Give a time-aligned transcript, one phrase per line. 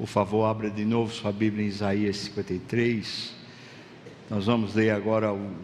[0.00, 3.34] Por favor, abra de novo sua Bíblia em Isaías 53.
[4.30, 5.54] Nós vamos ler agora o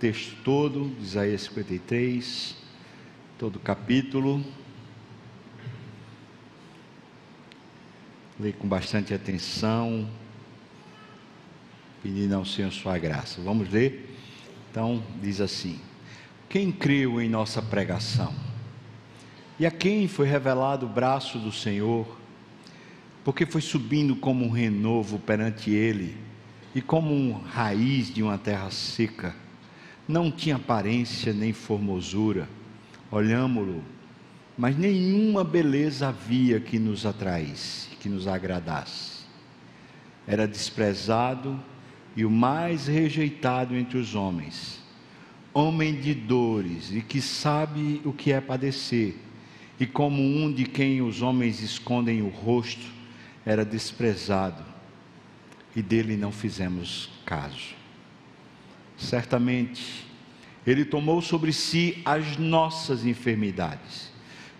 [0.00, 2.56] texto todo de Isaías 53,
[3.38, 4.42] todo o capítulo.
[8.40, 10.08] Leia com bastante atenção,
[12.02, 13.42] pedindo ao Senhor sua graça.
[13.42, 14.16] Vamos ler?
[14.70, 15.78] Então, diz assim:
[16.48, 18.34] Quem creu em nossa pregação?
[19.60, 22.23] E a quem foi revelado o braço do Senhor?
[23.24, 26.14] Porque foi subindo como um renovo perante ele,
[26.74, 29.34] e como um raiz de uma terra seca.
[30.06, 32.48] Não tinha aparência nem formosura.
[33.10, 33.82] Olhámo-lo,
[34.58, 39.24] mas nenhuma beleza havia que nos atraísse, que nos agradasse.
[40.26, 41.58] Era desprezado
[42.16, 44.82] e o mais rejeitado entre os homens.
[45.52, 49.16] Homem de dores e que sabe o que é padecer,
[49.78, 52.93] e como um de quem os homens escondem o rosto,
[53.44, 54.64] era desprezado
[55.76, 57.74] e dele não fizemos caso.
[58.96, 60.06] Certamente,
[60.66, 64.10] ele tomou sobre si as nossas enfermidades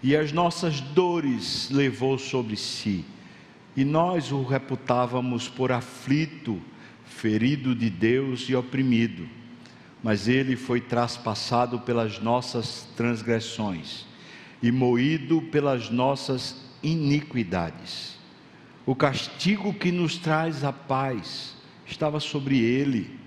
[0.02, 3.04] e as nossas dores levou sobre si,
[3.76, 6.60] e nós o reputávamos por aflito,
[7.06, 9.26] ferido de Deus e oprimido.
[10.02, 14.04] Mas ele foi traspassado pelas nossas transgressões
[14.62, 18.13] e moído pelas nossas iniquidades
[18.86, 23.18] o castigo que nos traz a paz estava sobre ele,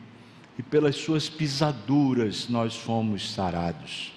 [0.57, 4.11] e pelas suas pisaduras nós fomos sarados.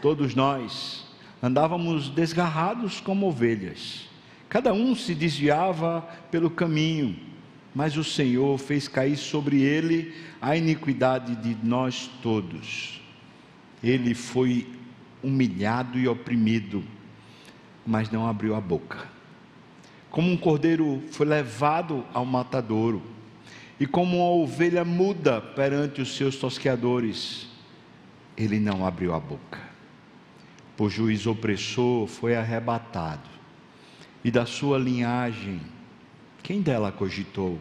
[0.00, 1.04] Todos nós
[1.42, 4.08] andávamos desgarrados como ovelhas,
[4.48, 7.16] cada um se desviava pelo caminho,
[7.74, 13.00] mas o Senhor fez cair sobre ele a iniquidade de nós todos.
[13.82, 14.66] Ele foi
[15.22, 16.82] humilhado e oprimido,
[17.86, 19.17] mas não abriu a boca
[20.10, 23.02] como um cordeiro foi levado ao matadouro,
[23.78, 27.48] e como uma ovelha muda perante os seus tosqueadores,
[28.36, 29.60] ele não abriu a boca.
[30.76, 33.28] Por juiz opressor foi arrebatado,
[34.24, 35.60] e da sua linhagem,
[36.42, 37.58] quem dela cogitou?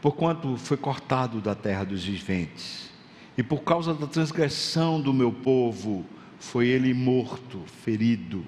[0.00, 2.90] Porquanto foi cortado da terra dos viventes,
[3.36, 6.04] e por causa da transgressão do meu povo,
[6.38, 8.44] foi ele morto, ferido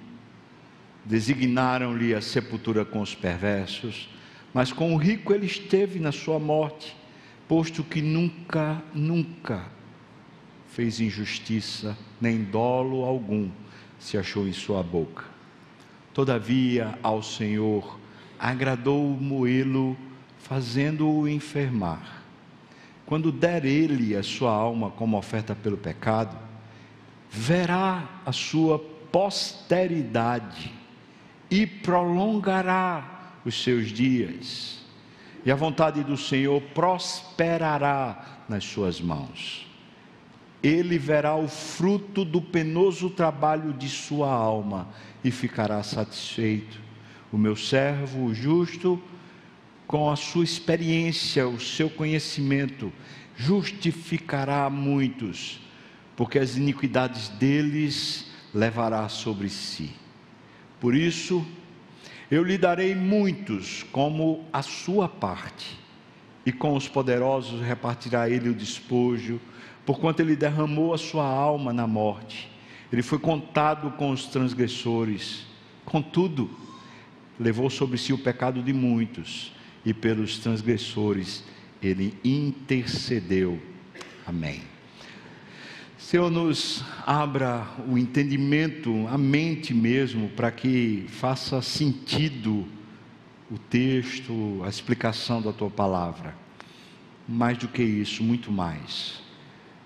[1.07, 4.09] designaram-lhe a sepultura com os perversos,
[4.53, 6.97] mas com o rico ele esteve na sua morte,
[7.47, 9.67] posto que nunca, nunca
[10.69, 13.49] fez injustiça, nem dolo algum
[13.99, 15.25] se achou em sua boca.
[16.13, 17.99] Todavia, ao Senhor
[18.39, 19.97] agradou moê-lo,
[20.39, 22.23] fazendo-o enfermar.
[23.07, 26.37] Quando der ele a sua alma como oferta pelo pecado,
[27.31, 30.76] verá a sua posteridade
[31.51, 34.85] e prolongará os seus dias,
[35.45, 39.67] e a vontade do Senhor prosperará nas suas mãos.
[40.63, 44.89] Ele verá o fruto do penoso trabalho de sua alma
[45.23, 46.81] e ficará satisfeito.
[47.31, 49.01] O meu servo, o justo,
[49.87, 52.93] com a sua experiência, o seu conhecimento,
[53.37, 55.61] justificará muitos,
[56.17, 59.91] porque as iniquidades deles levará sobre si.
[60.81, 61.45] Por isso,
[62.31, 65.79] eu lhe darei muitos como a sua parte,
[66.45, 69.41] e com os poderosos repartirá ele o despojo,
[69.85, 72.51] porquanto ele derramou a sua alma na morte.
[72.93, 75.47] Ele foi contado com os transgressores,
[75.85, 76.51] contudo,
[77.39, 79.53] levou sobre si o pecado de muitos,
[79.85, 81.45] e pelos transgressores
[81.83, 83.61] ele intercedeu.
[84.27, 84.76] Amém.
[85.99, 92.67] Senhor, nos abra o entendimento, a mente mesmo, para que faça sentido
[93.51, 96.37] o texto, a explicação da tua palavra.
[97.27, 99.23] Mais do que isso, muito mais.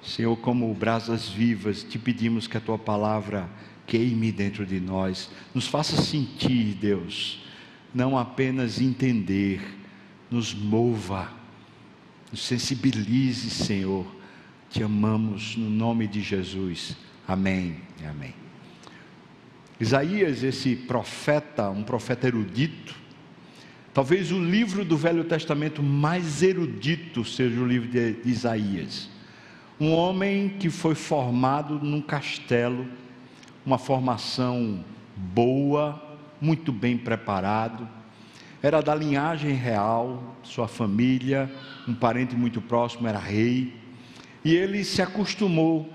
[0.02, 3.48] Senhor, como brasas vivas, te pedimos que a tua palavra
[3.86, 7.44] queime dentro de nós, nos faça sentir, Deus,
[7.94, 9.60] não apenas entender,
[10.28, 11.32] nos mova,
[12.32, 14.19] nos sensibilize, Senhor
[14.70, 16.96] te amamos no nome de Jesus.
[17.26, 17.76] Amém
[18.08, 18.32] amém.
[19.80, 22.94] Isaías, esse profeta, um profeta erudito,
[23.92, 29.08] talvez o livro do Velho Testamento mais erudito seja o livro de Isaías.
[29.80, 32.86] Um homem que foi formado num castelo,
[33.64, 34.84] uma formação
[35.16, 36.00] boa,
[36.40, 37.88] muito bem preparado,
[38.62, 41.50] era da linhagem real, sua família,
[41.88, 43.79] um parente muito próximo era rei
[44.44, 45.88] e ele se acostumou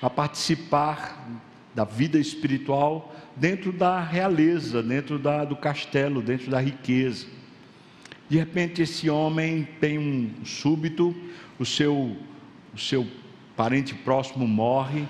[0.00, 1.42] a participar
[1.74, 7.26] da vida espiritual dentro da realeza, dentro da, do castelo, dentro da riqueza.
[8.28, 11.14] De repente, esse homem tem um súbito,
[11.58, 12.16] o seu,
[12.74, 13.06] o seu
[13.56, 15.06] parente próximo morre,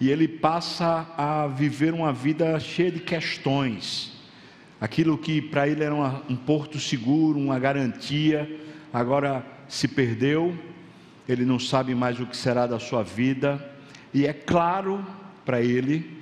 [0.00, 4.12] e ele passa a viver uma vida cheia de questões.
[4.80, 8.48] Aquilo que para ele era uma, um porto seguro, uma garantia,
[8.92, 10.56] agora se perdeu,
[11.28, 13.62] ele não sabe mais o que será da sua vida,
[14.14, 15.04] e é claro
[15.44, 16.18] para ele,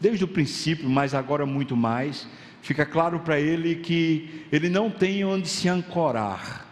[0.00, 2.26] desde o princípio, mas agora muito mais,
[2.62, 6.66] fica claro para ele que ele não tem onde se ancorar.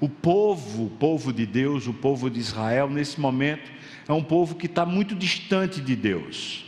[0.00, 3.70] O povo, o povo de Deus, o povo de Israel, nesse momento,
[4.08, 6.64] é um povo que está muito distante de Deus.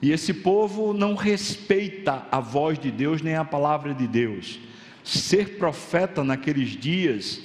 [0.00, 4.58] E esse povo não respeita a voz de Deus nem a palavra de Deus.
[5.04, 7.40] Ser profeta naqueles dias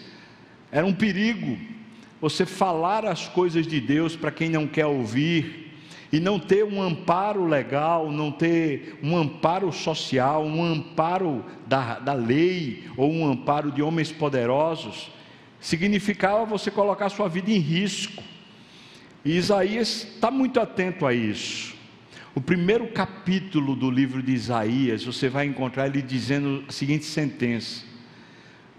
[0.72, 1.77] era um perigo.
[2.20, 5.68] Você falar as coisas de Deus para quem não quer ouvir,
[6.12, 12.14] e não ter um amparo legal, não ter um amparo social, um amparo da, da
[12.14, 15.12] lei, ou um amparo de homens poderosos,
[15.60, 18.24] significava você colocar sua vida em risco.
[19.26, 21.76] E Isaías está muito atento a isso.
[22.34, 27.84] O primeiro capítulo do livro de Isaías, você vai encontrar ele dizendo a seguinte sentença: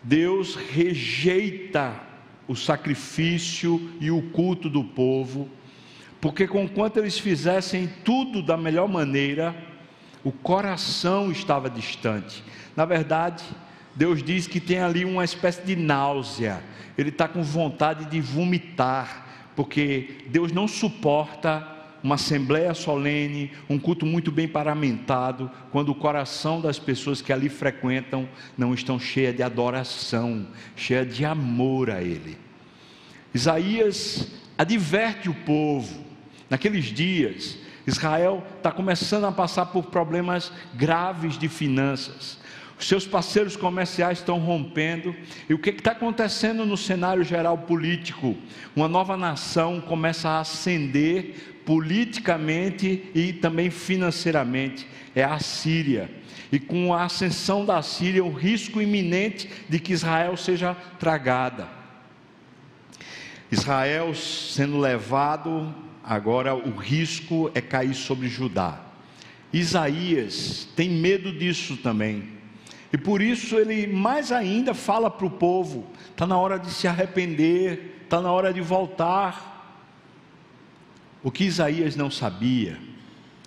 [0.03, 2.08] Deus rejeita
[2.49, 5.49] o sacrifício e o culto do povo,
[6.21, 9.55] porque conquanto eles fizessem tudo da melhor maneira,
[10.25, 12.43] o coração estava distante.
[12.75, 13.45] Na verdade,
[13.95, 16.61] Deus diz que tem ali uma espécie de náusea,
[16.97, 19.29] ele está com vontade de vomitar
[19.59, 21.67] porque Deus não suporta
[22.03, 27.49] uma assembleia solene, um culto muito bem paramentado, quando o coração das pessoas que ali
[27.49, 30.47] frequentam não estão cheia de adoração,
[30.77, 32.39] cheia de amor a Ele.
[33.35, 36.05] Isaías adverte o povo,
[36.49, 42.39] naqueles dias, Israel está começando a passar por problemas graves de finanças.
[42.79, 45.15] Os seus parceiros comerciais estão rompendo.
[45.49, 48.37] E o que está acontecendo no cenário geral político?
[48.77, 54.87] Uma nova nação começa a ascender politicamente e também financeiramente.
[55.15, 56.11] É a Síria.
[56.51, 61.69] E com a ascensão da Síria, o risco iminente de que Israel seja tragada.
[63.53, 68.81] Israel sendo levado, agora o risco é cair sobre Judá.
[69.53, 72.31] Isaías tem medo disso também.
[72.91, 76.89] E por isso ele mais ainda fala para o povo: está na hora de se
[76.89, 79.58] arrepender, está na hora de voltar.
[81.23, 82.79] O que Isaías não sabia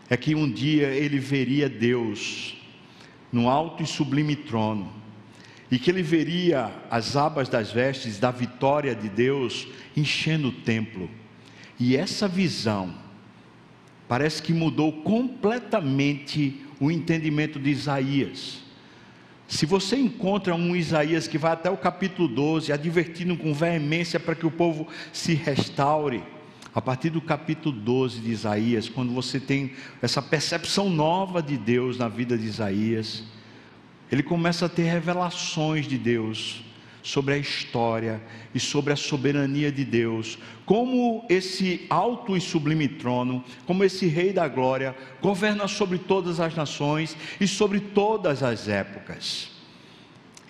[0.09, 2.55] é que um dia ele veria Deus
[3.31, 4.91] no alto e sublime trono,
[5.71, 11.09] e que ele veria as abas das vestes da vitória de Deus enchendo o templo.
[11.79, 12.93] E essa visão
[14.05, 18.59] parece que mudou completamente o entendimento de Isaías.
[19.47, 24.35] Se você encontra um Isaías que vai até o capítulo 12, advertindo com veemência para
[24.35, 26.21] que o povo se restaure,
[26.73, 31.97] a partir do capítulo 12 de Isaías, quando você tem essa percepção nova de Deus
[31.97, 33.23] na vida de Isaías,
[34.11, 36.63] ele começa a ter revelações de Deus
[37.03, 38.21] sobre a história
[38.53, 44.31] e sobre a soberania de Deus, como esse alto e sublime trono, como esse Rei
[44.31, 49.49] da Glória, governa sobre todas as nações e sobre todas as épocas.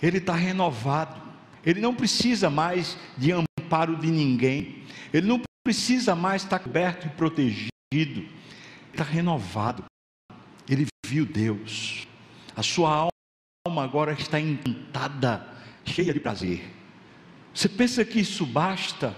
[0.00, 1.20] Ele está renovado,
[1.64, 7.10] ele não precisa mais de amparo de ninguém, ele não precisa mais estar coberto e
[7.10, 8.28] protegido,
[8.90, 9.84] está renovado,
[10.68, 12.06] ele viu Deus,
[12.56, 13.08] a sua
[13.66, 15.46] alma agora está encantada,
[15.84, 16.64] cheia de prazer.
[17.54, 19.14] Você pensa que isso basta?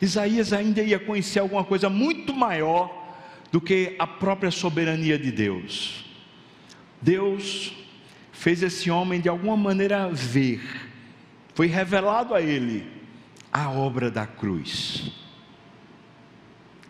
[0.00, 3.16] Isaías ainda ia conhecer alguma coisa muito maior
[3.52, 6.06] do que a própria soberania de Deus.
[7.02, 7.74] Deus
[8.32, 10.62] fez esse homem de alguma maneira ver,
[11.54, 12.86] foi revelado a ele
[13.52, 15.29] a obra da cruz.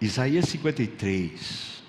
[0.00, 1.80] Isaías 53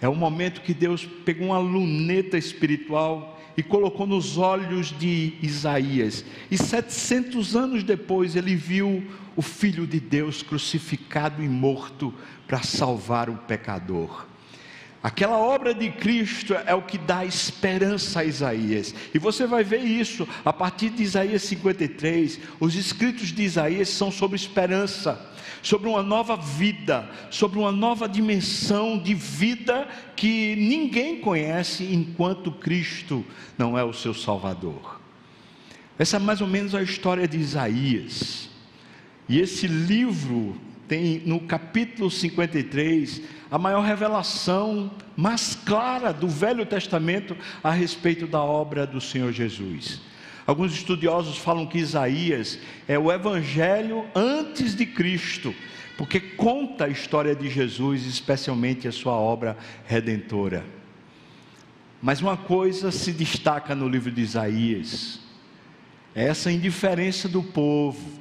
[0.00, 6.24] é o momento que Deus pegou uma luneta espiritual e colocou nos olhos de Isaías.
[6.50, 12.14] E 700 anos depois ele viu o Filho de Deus crucificado e morto
[12.46, 14.26] para salvar o pecador.
[15.02, 18.92] Aquela obra de Cristo é o que dá esperança a Isaías.
[19.14, 22.40] E você vai ver isso a partir de Isaías 53.
[22.58, 25.24] Os escritos de Isaías são sobre esperança,
[25.62, 29.86] sobre uma nova vida, sobre uma nova dimensão de vida
[30.16, 33.24] que ninguém conhece enquanto Cristo
[33.56, 35.00] não é o seu Salvador.
[35.96, 38.48] Essa é mais ou menos a história de Isaías.
[39.28, 40.56] E esse livro
[40.88, 48.40] tem no capítulo 53 a maior revelação mais clara do Velho Testamento a respeito da
[48.42, 50.00] obra do Senhor Jesus.
[50.46, 55.54] Alguns estudiosos falam que Isaías é o evangelho antes de Cristo,
[55.98, 60.64] porque conta a história de Jesus, especialmente a sua obra redentora.
[62.00, 65.20] Mas uma coisa se destaca no livro de Isaías:
[66.14, 68.17] é essa indiferença do povo.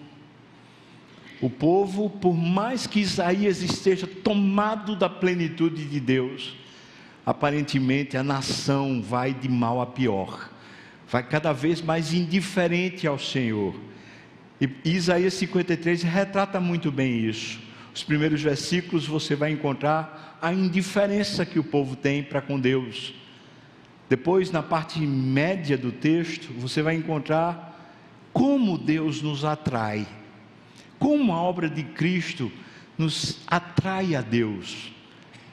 [1.42, 6.56] O povo, por mais que Isaías esteja tomado da plenitude de Deus,
[7.26, 10.50] aparentemente a nação vai de mal a pior,
[11.08, 13.76] vai cada vez mais indiferente ao Senhor.
[14.60, 17.60] E Isaías 53 retrata muito bem isso.
[17.94, 23.14] Os primeiros versículos você vai encontrar a indiferença que o povo tem para com Deus
[24.10, 27.76] depois, na parte média do texto, você vai encontrar
[28.32, 30.08] como Deus nos atrai,
[31.00, 32.52] como a obra de Cristo
[32.98, 34.92] nos atrai a Deus.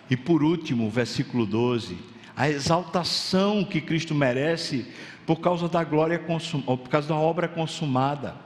[0.08, 1.96] E por último, versículo 12,
[2.36, 4.86] a exaltação que Cristo merece
[5.26, 8.36] por causa da glória por causa da obra consumada.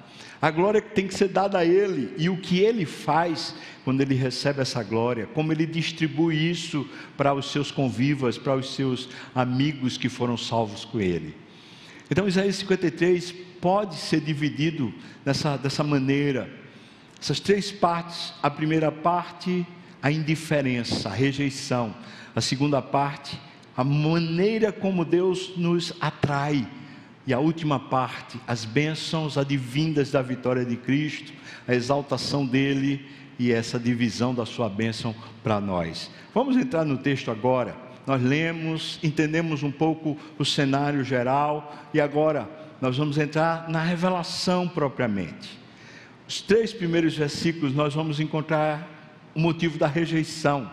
[0.40, 4.00] A glória que tem que ser dada a Ele e o que Ele faz quando
[4.00, 9.08] Ele recebe essa glória, como Ele distribui isso para os seus convivas, para os seus
[9.34, 11.34] amigos que foram salvos com Ele.
[12.08, 16.48] Então, Isaías 53 pode ser dividido dessa, dessa maneira.
[17.20, 19.66] Essas três partes: a primeira parte,
[20.02, 21.94] a indiferença, a rejeição.
[22.34, 23.38] A segunda parte,
[23.76, 26.66] a maneira como Deus nos atrai
[27.28, 31.30] e a última parte, as bênçãos advindas da vitória de Cristo,
[31.66, 33.06] a exaltação dele
[33.38, 36.10] e essa divisão da sua bênção para nós.
[36.34, 37.76] Vamos entrar no texto agora.
[38.06, 42.48] Nós lemos, entendemos um pouco o cenário geral e agora
[42.80, 45.57] nós vamos entrar na revelação propriamente.
[46.28, 50.70] Os três primeiros versículos nós vamos encontrar o motivo da rejeição.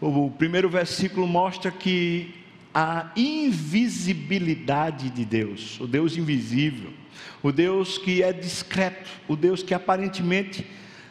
[0.00, 2.34] O primeiro versículo mostra que
[2.72, 6.88] a invisibilidade de Deus, o Deus invisível,
[7.42, 10.66] o Deus que é discreto, o Deus que aparentemente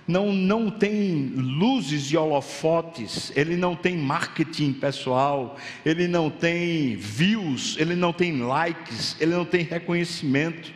[0.07, 7.75] não, não tem luzes e holofotes, ele não tem marketing pessoal, ele não tem views,
[7.77, 10.73] ele não tem likes, ele não tem reconhecimento.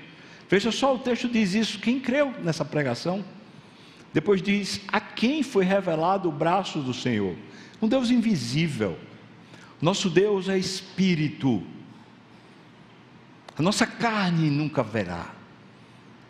[0.50, 1.80] Veja só, o texto diz isso.
[1.80, 3.24] Quem creu nessa pregação?
[4.12, 7.36] Depois diz: A quem foi revelado o braço do Senhor?
[7.82, 8.98] Um Deus invisível
[9.82, 11.64] nosso Deus é espírito.
[13.58, 15.34] A nossa carne nunca verá.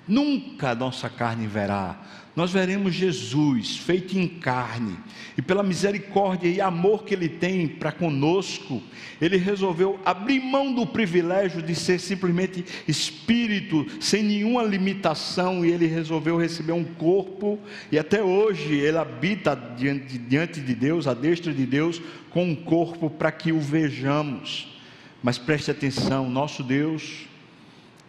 [0.08, 1.98] Nunca a nossa carne verá.
[2.40, 4.98] Nós veremos Jesus feito em carne,
[5.38, 8.82] e pela misericórdia e amor que Ele tem para conosco,
[9.20, 15.86] Ele resolveu abrir mão do privilégio de ser simplesmente espírito, sem nenhuma limitação, e Ele
[15.86, 17.60] resolveu receber um corpo,
[17.92, 22.56] e até hoje Ele habita diante, diante de Deus, à destra de Deus, com um
[22.56, 24.80] corpo para que o vejamos.
[25.22, 27.26] Mas preste atenção: nosso Deus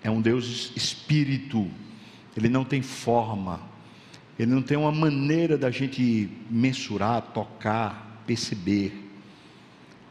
[0.04, 1.68] é um Deus espírito,
[2.36, 3.68] Ele não tem forma,
[4.40, 8.90] ele não tem uma maneira da gente mensurar, tocar, perceber.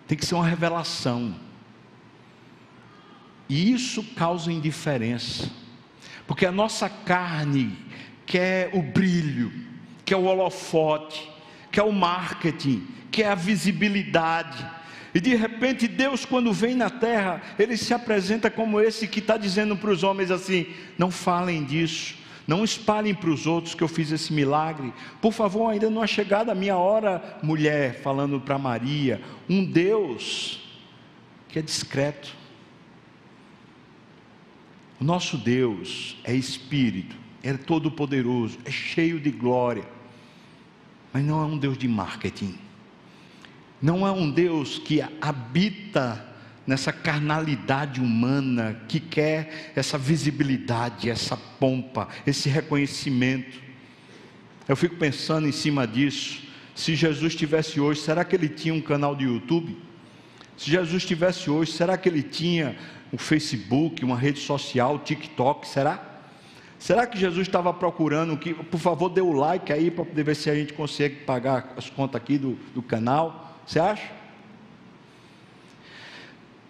[0.07, 1.33] Tem que ser uma revelação.
[3.49, 5.49] E isso causa indiferença,
[6.27, 7.75] porque a nossa carne
[8.23, 9.51] quer o brilho,
[10.05, 11.27] quer o holofote,
[11.71, 14.63] quer o marketing, quer a visibilidade.
[15.11, 19.37] E de repente Deus, quando vem na terra, Ele se apresenta como esse que está
[19.37, 20.67] dizendo para os homens assim:
[20.99, 22.18] não falem disso,
[22.49, 24.91] não espalhem para os outros que eu fiz esse milagre.
[25.21, 29.21] Por favor, ainda não é chegada a minha hora, mulher, falando para Maria.
[29.47, 30.59] Um Deus
[31.47, 32.35] que é discreto.
[34.99, 39.87] O nosso Deus é espírito, é todo-poderoso, é cheio de glória,
[41.13, 42.57] mas não é um Deus de marketing.
[43.79, 46.28] Não é um Deus que habita
[46.69, 53.59] nessa carnalidade humana que quer essa visibilidade, essa pompa, esse reconhecimento.
[54.67, 56.43] Eu fico pensando em cima disso.
[56.75, 59.75] Se Jesus tivesse hoje, será que ele tinha um canal de YouTube?
[60.55, 62.77] Se Jesus tivesse hoje, será que ele tinha
[63.11, 65.67] um Facebook, uma rede social, TikTok?
[65.67, 66.21] Será?
[66.77, 70.35] Será que Jesus estava procurando que, por favor, dê o like aí para poder ver
[70.35, 73.59] se a gente consegue pagar as contas aqui do, do canal?
[73.65, 74.18] Você acha?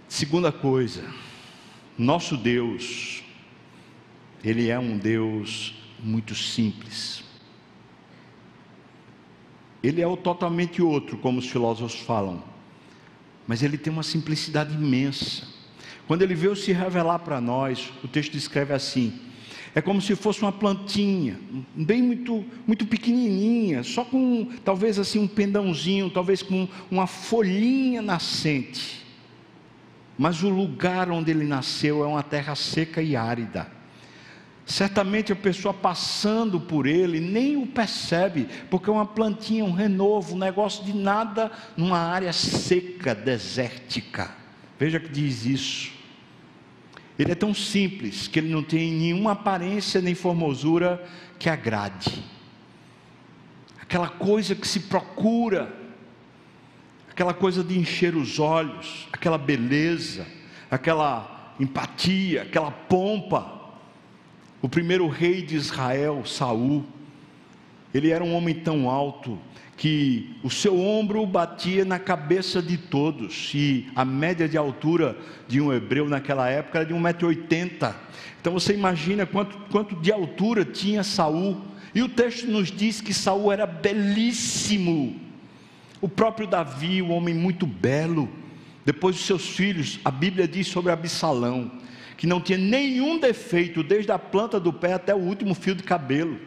[0.10, 1.04] Segunda coisa,
[1.96, 3.24] nosso Deus,
[4.44, 7.24] Ele é um Deus muito simples.
[9.84, 12.44] Ele é o totalmente outro, como os filósofos falam,
[13.48, 15.48] mas ele tem uma simplicidade imensa.
[16.08, 19.14] Quando ele veio se revelar para nós, o texto descreve assim:
[19.76, 21.40] É como se fosse uma plantinha,
[21.76, 29.08] bem muito, muito pequenininha, só com talvez assim um pendãozinho, talvez com uma folhinha nascente.
[30.20, 33.72] Mas o lugar onde ele nasceu é uma terra seca e árida.
[34.66, 40.36] Certamente a pessoa passando por ele nem o percebe, porque é uma plantinha, um renovo,
[40.36, 44.36] um negócio de nada numa área seca, desértica.
[44.78, 45.94] Veja que diz isso.
[47.18, 51.02] Ele é tão simples que ele não tem nenhuma aparência nem formosura
[51.40, 52.22] que agrade.
[53.82, 55.79] Aquela coisa que se procura,
[57.20, 60.26] aquela coisa de encher os olhos, aquela beleza,
[60.72, 63.60] aquela empatia, aquela pompa.
[64.62, 66.86] O primeiro rei de Israel, Saul,
[67.94, 69.38] ele era um homem tão alto
[69.76, 75.60] que o seu ombro batia na cabeça de todos, e a média de altura de
[75.60, 77.96] um hebreu naquela época era de 1,80m.
[78.40, 81.60] Então você imagina quanto, quanto de altura tinha Saul.
[81.94, 85.29] E o texto nos diz que Saul era belíssimo.
[86.02, 88.30] O próprio Davi, um homem muito belo.
[88.86, 91.72] Depois dos seus filhos, a Bíblia diz sobre Absalão,
[92.18, 95.84] que não tinha nenhum defeito, desde a planta do pé até o último fio de
[95.84, 96.40] cabelo.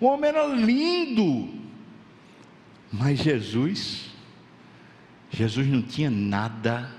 [0.00, 1.48] O homem era lindo,
[2.92, 4.10] mas Jesus,
[5.30, 6.90] Jesus não tinha nada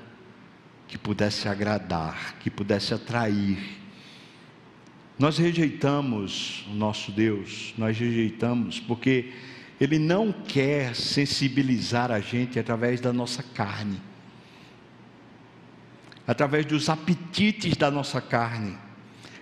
[0.87, 3.57] que pudesse agradar, que pudesse atrair.
[5.17, 9.31] Nós rejeitamos o nosso Deus, nós rejeitamos porque
[9.81, 13.99] Ele não quer sensibilizar a gente através da nossa carne,
[16.27, 18.77] através dos apetites da nossa carne.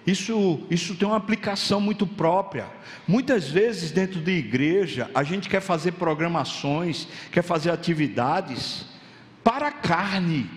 [0.08, 2.68] Isso, isso tem uma aplicação muito própria.
[3.06, 8.86] Muitas vezes, dentro de igreja, a gente quer fazer programações, quer fazer atividades
[9.44, 10.50] para a carne.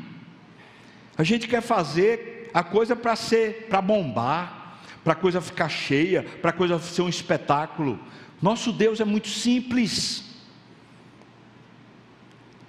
[1.19, 6.23] A gente quer fazer a coisa para ser, para bombar, para a coisa ficar cheia,
[6.41, 7.99] para a coisa ser um espetáculo.
[8.43, 10.25] Nosso Deus é muito simples.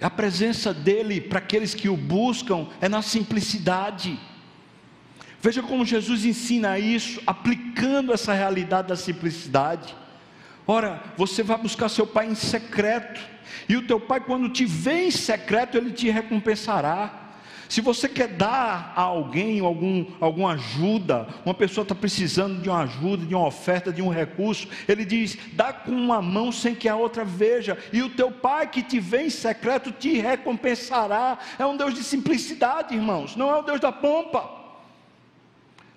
[0.00, 4.18] A presença dele para aqueles que o buscam é na simplicidade.
[5.42, 9.94] Veja como Jesus ensina isso, aplicando essa realidade da simplicidade.
[10.66, 13.20] Ora, você vai buscar seu pai em secreto,
[13.68, 17.23] e o teu pai, quando te vê em secreto, ele te recompensará.
[17.68, 22.82] Se você quer dar a alguém algum, alguma ajuda, uma pessoa está precisando de uma
[22.82, 26.88] ajuda, de uma oferta, de um recurso, ele diz: dá com uma mão sem que
[26.88, 31.38] a outra veja, e o teu pai que te vê em secreto te recompensará.
[31.58, 34.64] É um Deus de simplicidade, irmãos, não é o Deus da pompa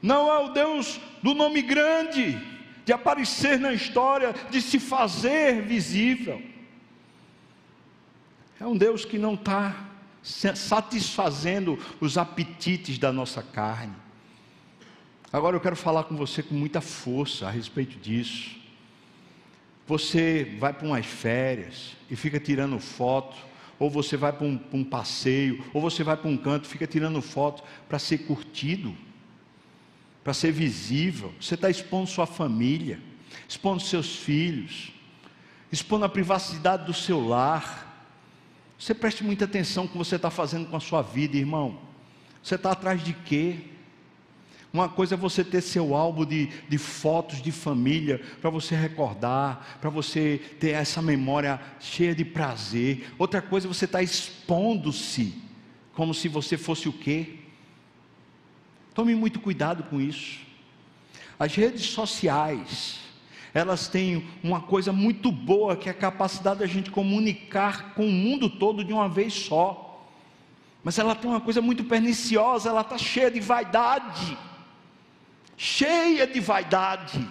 [0.01, 2.39] não é o Deus do nome grande,
[2.85, 6.41] de aparecer na história, de se fazer visível.
[8.59, 9.75] É um Deus que não está
[10.55, 13.95] satisfazendo os apetites da nossa carne.
[15.31, 18.55] Agora eu quero falar com você com muita força a respeito disso.
[19.85, 23.37] Você vai para umas férias e fica tirando foto,
[23.79, 26.87] ou você vai para um, um passeio, ou você vai para um canto e fica
[26.87, 28.95] tirando foto para ser curtido
[30.27, 31.33] para ser visível.
[31.39, 32.99] Você está expondo sua família,
[33.47, 34.91] expondo seus filhos,
[35.71, 37.86] expondo a privacidade do seu lar.
[38.77, 41.79] Você preste muita atenção no que você está fazendo com a sua vida, irmão.
[42.43, 43.59] Você está atrás de quê?
[44.71, 49.79] Uma coisa é você ter seu álbum de, de fotos de família, para você recordar,
[49.81, 53.11] para você ter essa memória cheia de prazer.
[53.17, 55.41] Outra coisa é você estar tá expondo-se,
[55.93, 57.37] como se você fosse o quê?
[58.93, 60.39] Tome muito cuidado com isso.
[61.39, 62.99] As redes sociais,
[63.53, 68.11] elas têm uma coisa muito boa que é a capacidade da gente comunicar com o
[68.11, 70.05] mundo todo de uma vez só.
[70.83, 74.37] Mas ela tem uma coisa muito perniciosa, ela está cheia de vaidade.
[75.55, 77.27] Cheia de vaidade.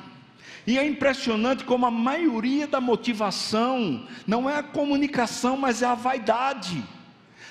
[0.67, 5.95] E é impressionante como a maioria da motivação não é a comunicação, mas é a
[5.95, 6.83] vaidade.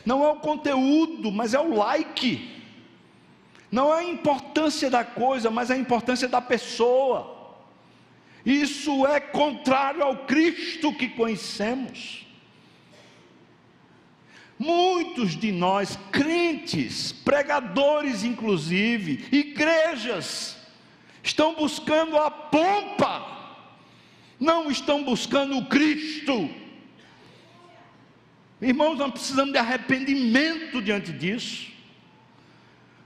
[0.05, 2.51] Não é o conteúdo, mas é o like.
[3.71, 7.34] Não é a importância da coisa, mas a importância da pessoa.
[8.45, 12.25] Isso é contrário ao Cristo que conhecemos.
[14.57, 20.55] Muitos de nós, crentes, pregadores inclusive, igrejas,
[21.21, 23.57] estão buscando a pompa,
[24.39, 26.49] não estão buscando o Cristo.
[28.61, 31.73] Irmãos, nós precisamos de arrependimento diante disso.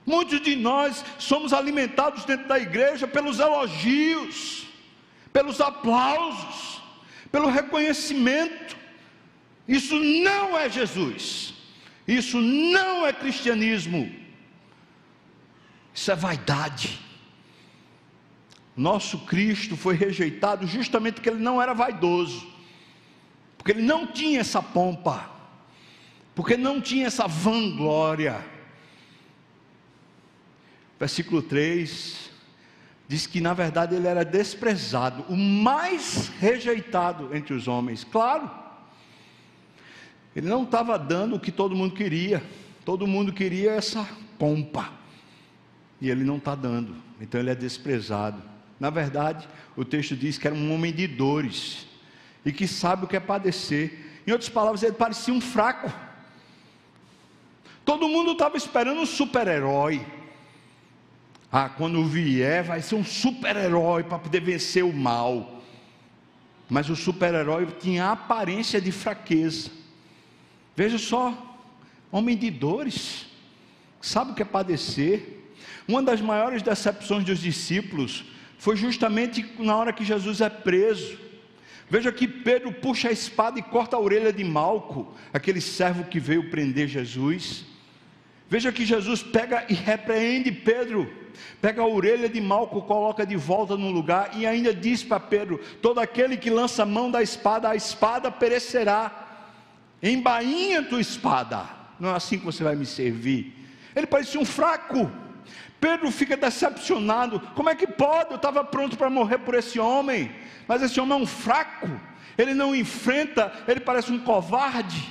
[0.06, 4.68] Muitos de nós somos alimentados dentro da igreja pelos elogios,
[5.31, 6.81] pelos aplausos,
[7.31, 8.77] pelo reconhecimento.
[9.67, 11.53] Isso não é Jesus.
[12.07, 14.11] Isso não é cristianismo.
[15.93, 16.99] Isso é vaidade.
[18.75, 22.47] Nosso Cristo foi rejeitado justamente porque ele não era vaidoso,
[23.57, 25.29] porque ele não tinha essa pompa,
[26.33, 28.43] porque não tinha essa vanglória.
[30.97, 32.28] Versículo 3
[33.09, 38.03] diz que na verdade ele era desprezado, o mais rejeitado entre os homens.
[38.03, 38.49] Claro,
[40.35, 42.43] ele não estava dando o que todo mundo queria,
[42.85, 44.91] todo mundo queria essa pompa,
[45.99, 48.43] e ele não está dando, então ele é desprezado.
[48.79, 51.87] Na verdade, o texto diz que era um homem de dores
[52.45, 54.21] e que sabe o que é padecer.
[54.25, 55.91] Em outras palavras, ele parecia um fraco.
[57.83, 60.05] Todo mundo estava esperando um super-herói.
[61.51, 65.62] Ah, quando vier, vai ser um super-herói para poder vencer o mal.
[66.69, 69.71] Mas o super-herói tinha a aparência de fraqueza.
[70.75, 71.57] Veja só,
[72.12, 73.25] homem de dores,
[73.99, 75.51] sabe o que é padecer.
[75.88, 78.25] Uma das maiores decepções dos discípulos
[78.59, 81.17] foi justamente na hora que Jesus é preso.
[81.89, 86.19] Veja que Pedro puxa a espada e corta a orelha de Malco, aquele servo que
[86.19, 87.65] veio prender Jesus.
[88.49, 91.07] Veja que Jesus pega e repreende Pedro,
[91.62, 95.59] pega a orelha de Malco, coloca de volta no lugar e ainda diz para Pedro:
[95.81, 99.27] todo aquele que lança a mão da espada, a espada perecerá.
[100.01, 101.63] Embainha tua espada,
[101.99, 103.53] não é assim que você vai me servir.
[103.95, 105.12] Ele parecia um fraco.
[105.79, 107.39] Pedro fica decepcionado.
[107.53, 108.31] Como é que pode?
[108.31, 110.31] Eu estava pronto para morrer por esse homem,
[110.67, 111.89] mas esse homem é um fraco.
[112.38, 115.07] Ele não enfrenta, ele parece um covarde.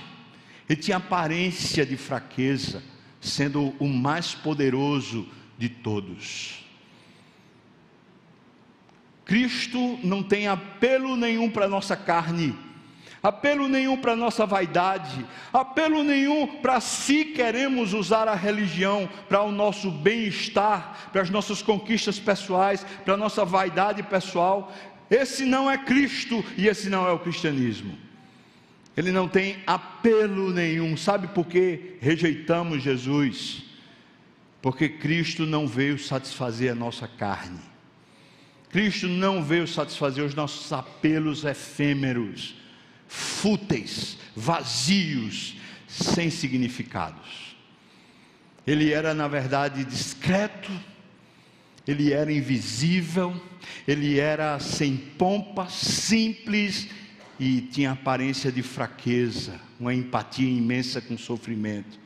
[0.69, 2.83] Ele tinha aparência de fraqueza,
[3.21, 5.27] sendo o mais poderoso
[5.57, 6.65] de todos.
[9.25, 12.57] Cristo não tem apelo nenhum para a nossa carne
[13.23, 19.53] apelo nenhum para nossa vaidade, apelo nenhum para se queremos usar a religião para o
[19.53, 24.73] nosso bem-estar, para as nossas conquistas pessoais, para a nossa vaidade pessoal.
[25.11, 27.97] Esse não é Cristo e esse não é o cristianismo.
[28.99, 30.97] Ele não tem apelo nenhum.
[30.97, 33.63] Sabe por que rejeitamos Jesus?
[34.61, 37.61] Porque Cristo não veio satisfazer a nossa carne.
[38.71, 42.57] Cristo não veio satisfazer os nossos apelos efêmeros
[43.07, 45.55] fúteis, vazios,
[45.87, 47.57] sem significados.
[48.67, 50.73] Ele era, na verdade, discreto,
[51.87, 53.41] ele era invisível,
[53.87, 56.89] ele era sem pompa, simples
[57.39, 61.99] e tinha aparência de fraqueza, uma empatia imensa com o sofrimento.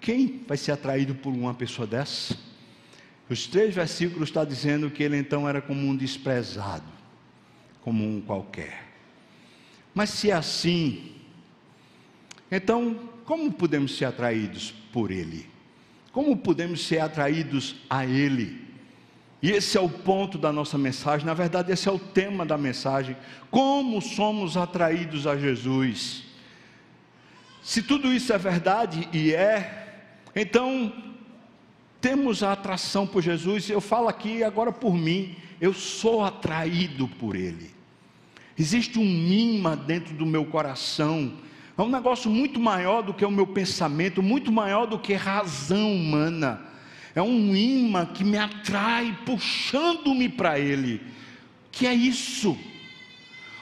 [0.00, 2.36] Quem vai ser atraído por uma pessoa dessa?
[3.28, 6.90] Os três versículos estão dizendo que ele então era como um desprezado,
[7.82, 8.84] como um qualquer.
[9.94, 11.12] Mas se é assim,
[12.50, 15.46] então como podemos ser atraídos por Ele?
[16.12, 18.67] Como podemos ser atraídos a Ele?
[19.40, 22.58] E esse é o ponto da nossa mensagem, na verdade, esse é o tema da
[22.58, 23.16] mensagem.
[23.50, 26.24] Como somos atraídos a Jesus?
[27.62, 30.00] Se tudo isso é verdade e é,
[30.34, 30.92] então
[32.00, 33.68] temos a atração por Jesus.
[33.70, 37.70] Eu falo aqui agora por mim, eu sou atraído por Ele.
[38.58, 41.32] Existe um imã dentro do meu coração.
[41.76, 45.94] É um negócio muito maior do que o meu pensamento, muito maior do que razão
[45.94, 46.60] humana.
[47.18, 51.00] É um imã que me atrai, puxando-me para Ele.
[51.72, 52.56] Que é isso?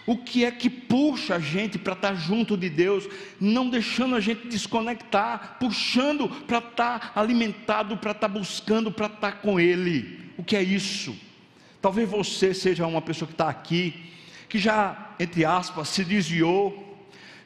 [0.04, 3.08] O que é que puxa a gente para estar tá junto de Deus,
[3.40, 9.06] não deixando a gente desconectar, puxando para estar tá alimentado, para estar tá buscando, para
[9.06, 10.30] estar com Ele?
[10.36, 11.16] O que é isso?
[11.80, 13.94] Talvez você seja uma pessoa que está aqui
[14.50, 16.85] que já, entre aspas, se desviou,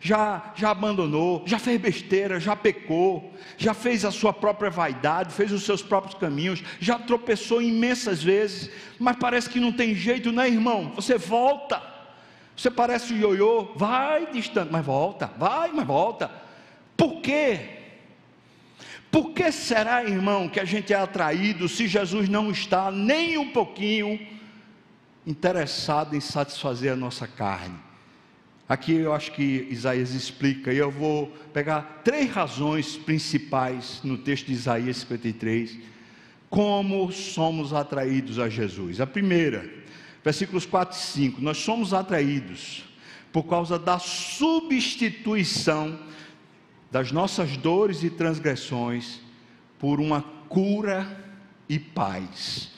[0.00, 5.52] já, já abandonou, já fez besteira, já pecou, já fez a sua própria vaidade, fez
[5.52, 10.48] os seus próprios caminhos, já tropeçou imensas vezes, mas parece que não tem jeito, né,
[10.48, 10.92] irmão?
[10.96, 11.82] Você volta,
[12.56, 16.30] você parece o ioiô, vai distante, mas volta, vai, mas volta.
[16.96, 17.76] Por quê?
[19.10, 23.50] Por que será, irmão, que a gente é atraído se Jesus não está nem um
[23.50, 24.18] pouquinho
[25.26, 27.89] interessado em satisfazer a nossa carne.
[28.70, 34.46] Aqui eu acho que Isaías explica, e eu vou pegar três razões principais no texto
[34.46, 35.76] de Isaías 53,
[36.48, 39.00] como somos atraídos a Jesus.
[39.00, 39.68] A primeira,
[40.22, 42.84] versículos 4 e 5, nós somos atraídos
[43.32, 45.98] por causa da substituição
[46.92, 49.18] das nossas dores e transgressões
[49.80, 51.24] por uma cura
[51.68, 52.70] e paz.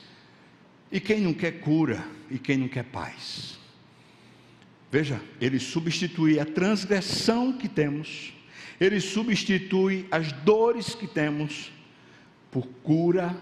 [0.91, 2.03] E quem não quer cura?
[2.33, 3.59] e quem não quer paz.
[4.93, 8.35] Veja, ele substitui a transgressão que temos,
[8.79, 11.73] ele substitui as dores que temos
[12.51, 13.35] por cura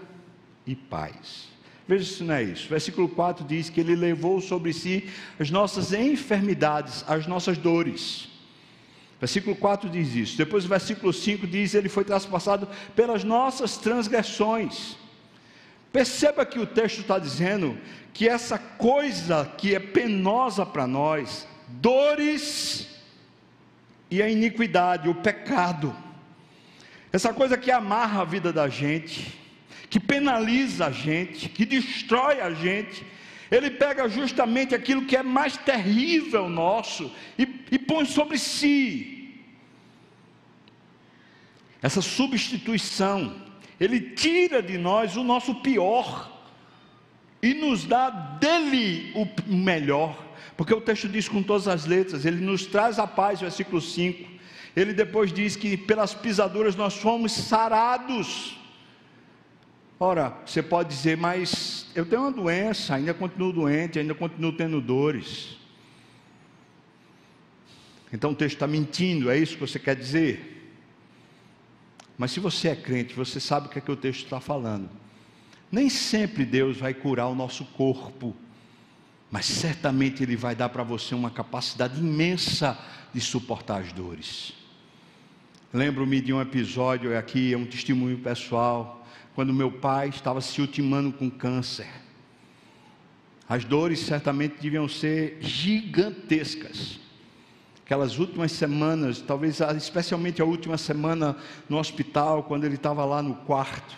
[0.65, 1.49] e paz.
[1.85, 2.69] Veja se não é isso.
[2.69, 8.29] Versículo 4 diz que ele levou sobre si as nossas enfermidades, as nossas dores.
[9.19, 10.37] Versículo 4 diz isso.
[10.37, 14.95] Depois o versículo 5 diz: Ele foi traspassado pelas nossas transgressões.
[15.91, 17.77] Perceba que o texto está dizendo
[18.13, 22.87] que essa coisa que é penosa para nós, dores
[24.09, 25.95] e a iniquidade, o pecado,
[27.11, 29.37] essa coisa que amarra a vida da gente,
[29.89, 33.05] que penaliza a gente, que destrói a gente,
[33.49, 39.41] ele pega justamente aquilo que é mais terrível nosso e, e põe sobre si.
[41.81, 43.50] Essa substituição,
[43.81, 46.31] ele tira de nós o nosso pior
[47.41, 50.23] e nos dá dele o melhor,
[50.55, 54.29] porque o texto diz com todas as letras, ele nos traz a paz, versículo 5.
[54.75, 58.55] Ele depois diz que pelas pisaduras nós fomos sarados.
[59.99, 64.79] Ora, você pode dizer, mas eu tenho uma doença, ainda continuo doente, ainda continuo tendo
[64.79, 65.57] dores.
[68.13, 70.60] Então o texto está mentindo, é isso que você quer dizer?
[72.21, 74.87] Mas se você é crente, você sabe o que é que o texto está falando.
[75.71, 78.35] Nem sempre Deus vai curar o nosso corpo,
[79.31, 82.77] mas certamente Ele vai dar para você uma capacidade imensa
[83.11, 84.53] de suportar as dores.
[85.73, 89.03] Lembro-me de um episódio aqui, é um testemunho pessoal
[89.33, 91.89] quando meu pai estava se ultimando com câncer.
[93.49, 97.00] As dores certamente deviam ser gigantescas.
[97.91, 101.35] Aquelas últimas semanas, talvez especialmente a última semana
[101.67, 103.97] no hospital, quando ele estava lá no quarto,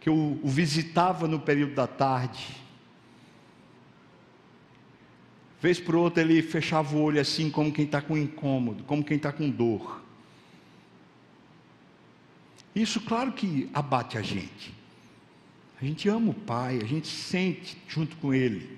[0.00, 2.56] que eu o visitava no período da tarde.
[5.60, 9.16] Vez por outra ele fechava o olho assim, como quem está com incômodo, como quem
[9.16, 10.02] está com dor.
[12.74, 14.74] Isso, claro que abate a gente.
[15.80, 18.76] A gente ama o Pai, a gente sente junto com Ele.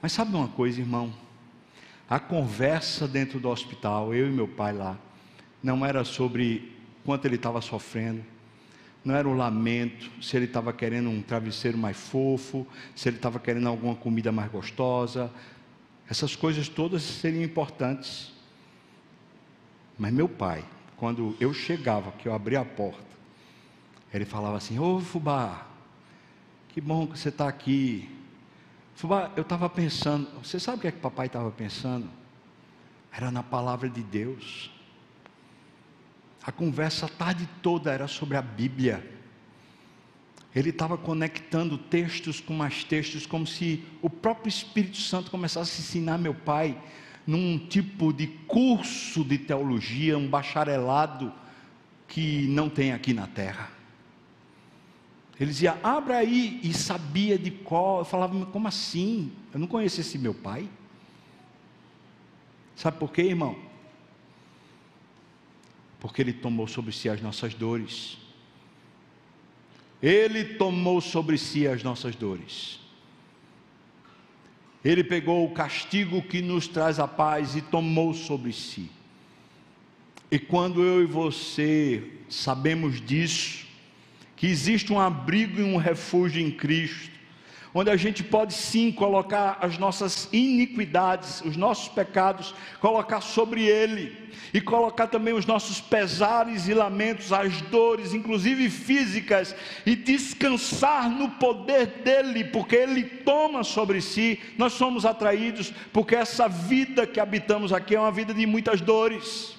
[0.00, 1.25] Mas sabe uma coisa, irmão?
[2.08, 4.96] A conversa dentro do hospital, eu e meu pai lá,
[5.62, 6.72] não era sobre
[7.04, 8.22] quanto ele estava sofrendo,
[9.04, 13.38] não era o lamento, se ele estava querendo um travesseiro mais fofo, se ele estava
[13.38, 15.32] querendo alguma comida mais gostosa.
[16.10, 18.32] Essas coisas todas seriam importantes.
[19.96, 20.64] Mas meu pai,
[20.96, 23.04] quando eu chegava, que eu abria a porta,
[24.12, 25.66] ele falava assim: Ô Fubá,
[26.68, 28.10] que bom que você está aqui.
[28.96, 32.08] Fubá, eu estava pensando, você sabe o que é que papai estava pensando?
[33.12, 34.70] Era na palavra de Deus.
[36.42, 39.06] A conversa a tarde toda era sobre a Bíblia.
[40.54, 45.84] Ele estava conectando textos com mais textos, como se o próprio Espírito Santo começasse a
[45.84, 46.82] ensinar meu pai
[47.26, 51.30] num tipo de curso de teologia, um bacharelado
[52.08, 53.75] que não tem aqui na terra.
[55.38, 57.98] Ele dizia, abra aí, e sabia de qual.
[57.98, 59.30] Eu falava, como assim?
[59.52, 60.68] Eu não conheço esse meu pai.
[62.74, 63.56] Sabe por quê, irmão?
[66.00, 68.18] Porque ele tomou sobre si as nossas dores.
[70.02, 72.80] Ele tomou sobre si as nossas dores.
[74.84, 78.90] Ele pegou o castigo que nos traz a paz e tomou sobre si.
[80.30, 83.65] E quando eu e você sabemos disso,
[84.36, 87.16] que existe um abrigo e um refúgio em Cristo,
[87.74, 94.16] onde a gente pode sim colocar as nossas iniquidades, os nossos pecados, colocar sobre Ele,
[94.52, 101.30] e colocar também os nossos pesares e lamentos, as dores, inclusive físicas, e descansar no
[101.32, 107.72] poder dEle, porque Ele toma sobre si, nós somos atraídos, porque essa vida que habitamos
[107.72, 109.54] aqui é uma vida de muitas dores.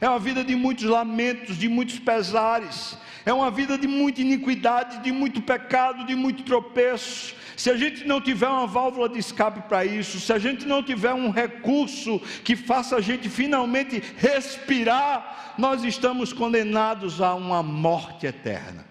[0.00, 5.02] É uma vida de muitos lamentos, de muitos pesares, é uma vida de muita iniquidade,
[5.02, 7.34] de muito pecado, de muito tropeço.
[7.56, 10.82] Se a gente não tiver uma válvula de escape para isso, se a gente não
[10.82, 18.26] tiver um recurso que faça a gente finalmente respirar, nós estamos condenados a uma morte
[18.26, 18.84] eterna.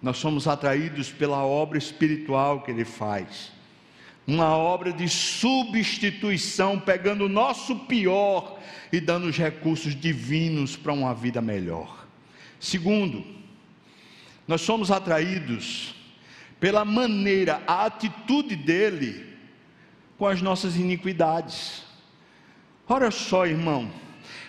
[0.00, 3.52] Nós somos atraídos pela obra espiritual que ele faz.
[4.26, 8.58] Uma obra de substituição, pegando o nosso pior
[8.90, 12.03] e dando os recursos divinos para uma vida melhor.
[12.58, 13.24] Segundo,
[14.46, 15.94] nós somos atraídos
[16.60, 19.34] pela maneira, a atitude dele
[20.16, 21.82] com as nossas iniquidades.
[22.88, 23.90] Olha só, irmão,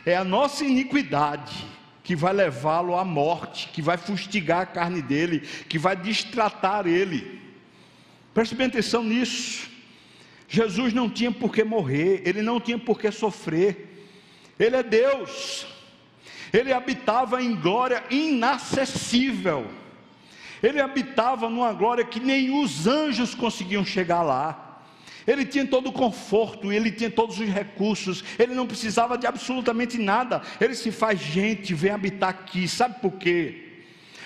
[0.05, 1.65] é a nossa iniquidade
[2.03, 7.41] que vai levá-lo à morte, que vai fustigar a carne dele, que vai distratar ele.
[8.33, 9.69] Preste bem atenção nisso.
[10.47, 14.07] Jesus não tinha por que morrer, ele não tinha por que sofrer,
[14.59, 15.74] ele é Deus
[16.57, 19.67] ele habitava em glória inacessível.
[20.63, 24.81] ele habitava numa glória que nem os anjos conseguiam chegar lá.
[25.27, 29.97] Ele tinha todo o conforto, ele tinha todos os recursos, ele não precisava de absolutamente
[29.97, 30.41] nada.
[30.61, 32.67] Ele se faz gente, vem habitar aqui.
[32.67, 33.63] Sabe por quê?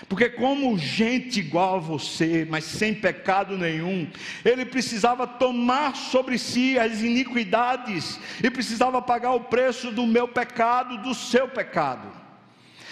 [0.08, 4.08] Porque, como gente igual a você, mas sem pecado nenhum,
[4.46, 10.98] ele precisava tomar sobre si as iniquidades e precisava pagar o preço do meu pecado,
[10.98, 12.19] do seu pecado.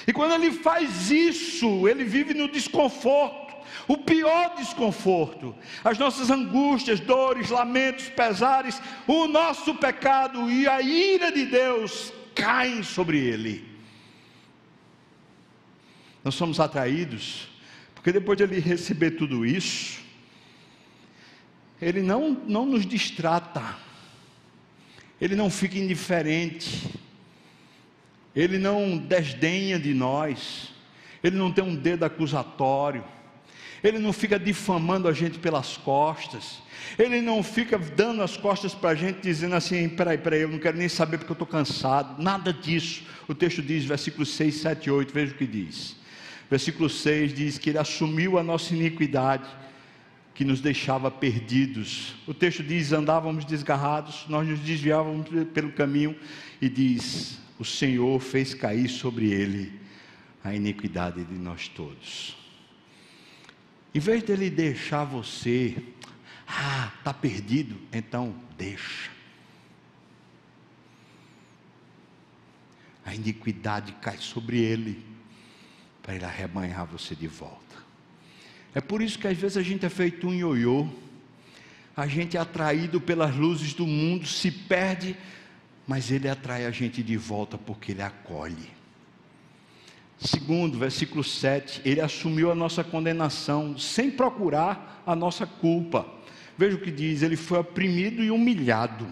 [0.07, 3.47] E quando ele faz isso, ele vive no desconforto
[3.87, 11.31] o pior desconforto, as nossas angústias, dores, lamentos, pesares, o nosso pecado e a ira
[11.31, 13.65] de Deus caem sobre ele.
[16.23, 17.47] Nós somos atraídos,
[17.95, 20.01] porque depois de ele receber tudo isso,
[21.81, 23.75] ele não, não nos distrata,
[25.21, 26.93] ele não fica indiferente,
[28.37, 30.73] ele não desdenha de nós,
[31.23, 33.03] ele não tem um dedo acusatório
[33.83, 36.59] ele não fica difamando a gente pelas costas,
[36.97, 40.59] ele não fica dando as costas para a gente dizendo assim: peraí, peraí, eu não
[40.59, 43.03] quero nem saber porque eu estou cansado, nada disso.
[43.27, 45.95] O texto diz, versículos 6, 7 e 8, veja o que diz.
[46.49, 49.47] Versículo 6 diz que ele assumiu a nossa iniquidade,
[50.33, 52.15] que nos deixava perdidos.
[52.25, 56.15] O texto diz: andávamos desgarrados, nós nos desviávamos pelo caminho,
[56.59, 59.79] e diz: o Senhor fez cair sobre ele
[60.43, 62.37] a iniquidade de nós todos.
[63.93, 65.75] Em vez dele deixar você,
[66.47, 69.09] ah, está perdido, então deixa.
[73.03, 75.03] A iniquidade cai sobre ele,
[76.03, 77.75] para ele arrebanhar você de volta.
[78.75, 80.87] É por isso que às vezes a gente é feito um ioiô,
[81.95, 85.15] a gente é atraído pelas luzes do mundo, se perde,
[85.87, 88.69] mas ele atrai a gente de volta porque ele acolhe.
[90.19, 96.05] Segundo, versículo 7, ele assumiu a nossa condenação sem procurar a nossa culpa.
[96.57, 99.07] Veja o que diz: ele foi oprimido e humilhado,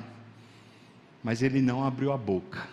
[1.24, 2.68] mas ele não abriu a boca.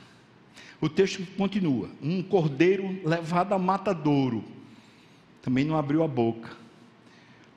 [0.81, 4.43] O texto continua: um cordeiro levado a matadouro,
[5.43, 6.51] também não abriu a boca.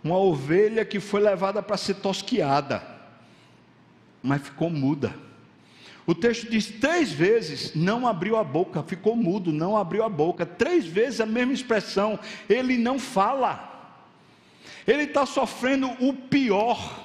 [0.03, 2.85] Uma ovelha que foi levada para ser tosquiada,
[4.21, 5.15] mas ficou muda.
[6.07, 10.45] O texto diz três vezes: não abriu a boca, ficou mudo, não abriu a boca.
[10.45, 13.73] Três vezes a mesma expressão, ele não fala.
[14.85, 17.03] Ele está sofrendo o pior.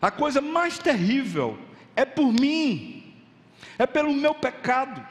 [0.00, 1.58] A coisa mais terrível
[1.94, 3.14] é por mim,
[3.78, 5.04] é pelo meu pecado.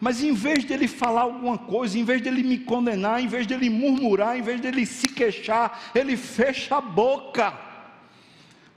[0.00, 3.68] Mas em vez dele falar alguma coisa, em vez dele me condenar, em vez dele
[3.68, 7.67] murmurar, em vez dele se queixar, ele fecha a boca.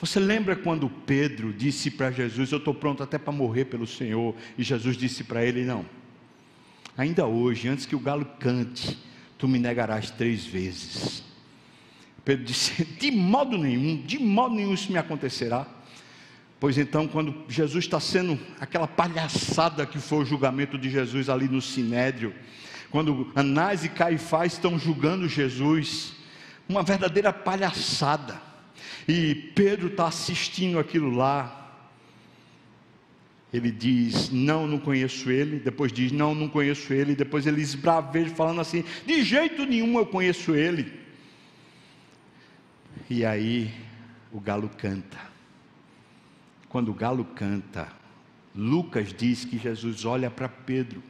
[0.01, 4.35] Você lembra quando Pedro disse para Jesus: Eu estou pronto até para morrer pelo Senhor?
[4.57, 5.85] E Jesus disse para ele: Não,
[6.97, 8.97] ainda hoje, antes que o galo cante,
[9.37, 11.23] tu me negarás três vezes.
[12.25, 15.67] Pedro disse: De modo nenhum, de modo nenhum isso me acontecerá.
[16.59, 21.47] Pois então, quando Jesus está sendo aquela palhaçada que foi o julgamento de Jesus ali
[21.47, 22.33] no Sinédrio,
[22.89, 26.13] quando Anás e Caifás estão julgando Jesus,
[26.67, 28.50] uma verdadeira palhaçada.
[29.07, 31.57] E Pedro está assistindo aquilo lá.
[33.53, 35.59] Ele diz: Não, não conheço ele.
[35.59, 37.15] Depois diz: Não, não conheço ele.
[37.15, 40.99] Depois ele esbraveja, falando assim: De jeito nenhum eu conheço ele.
[43.09, 43.73] E aí
[44.31, 45.19] o galo canta.
[46.69, 47.89] Quando o galo canta,
[48.55, 51.03] Lucas diz que Jesus olha para Pedro.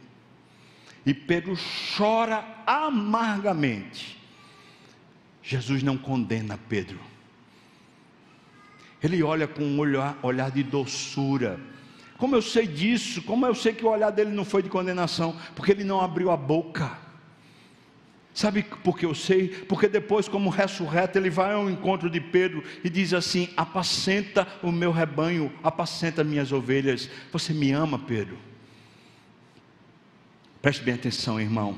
[1.05, 1.55] E Pedro
[1.95, 4.19] chora amargamente.
[5.43, 6.99] Jesus não condena Pedro.
[9.03, 11.59] Ele olha com um olhar, olhar de doçura.
[12.17, 13.21] Como eu sei disso?
[13.23, 15.35] Como eu sei que o olhar dele não foi de condenação?
[15.55, 16.97] Porque ele não abriu a boca.
[18.33, 19.49] Sabe por que eu sei?
[19.49, 24.71] Porque depois, como ressurreto, ele vai ao encontro de Pedro e diz assim: Apacenta o
[24.71, 27.09] meu rebanho, apacenta minhas ovelhas.
[27.31, 28.37] Você me ama, Pedro?
[30.61, 31.77] Preste bem atenção, irmão,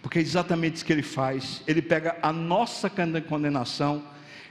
[0.00, 1.62] porque é exatamente isso que ele faz.
[1.66, 4.04] Ele pega a nossa condenação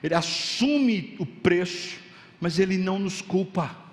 [0.03, 1.97] ele assume o preço,
[2.39, 3.83] mas ele não nos culpa.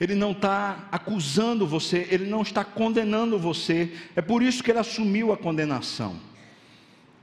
[0.00, 3.92] Ele não está acusando você, ele não está condenando você.
[4.16, 6.16] É por isso que ele assumiu a condenação.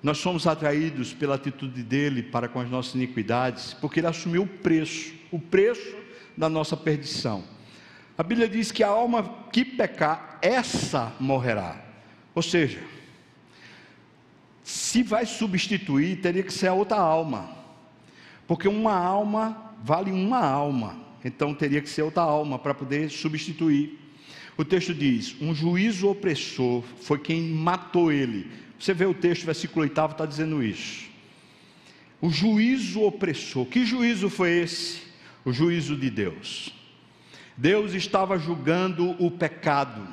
[0.01, 4.47] Nós somos atraídos pela atitude dele para com as nossas iniquidades, porque ele assumiu o
[4.47, 5.95] preço, o preço
[6.35, 7.43] da nossa perdição.
[8.17, 11.81] A Bíblia diz que a alma que pecar, essa morrerá.
[12.33, 12.81] Ou seja,
[14.63, 17.62] se vai substituir, teria que ser a outra alma.
[18.47, 23.99] Porque uma alma vale uma alma, então teria que ser outra alma para poder substituir.
[24.57, 28.47] O texto diz: um juízo opressor foi quem matou ele,
[28.79, 31.05] Você vê o texto, versículo 8, está dizendo isso.
[32.19, 33.65] O juízo opressor.
[33.65, 35.01] Que juízo foi esse?
[35.45, 36.73] O juízo de Deus.
[37.55, 40.05] Deus estava julgando o pecado.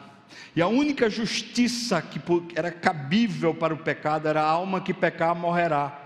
[0.54, 2.20] E a única justiça que
[2.54, 5.99] era cabível para o pecado era a alma que pecar morrerá.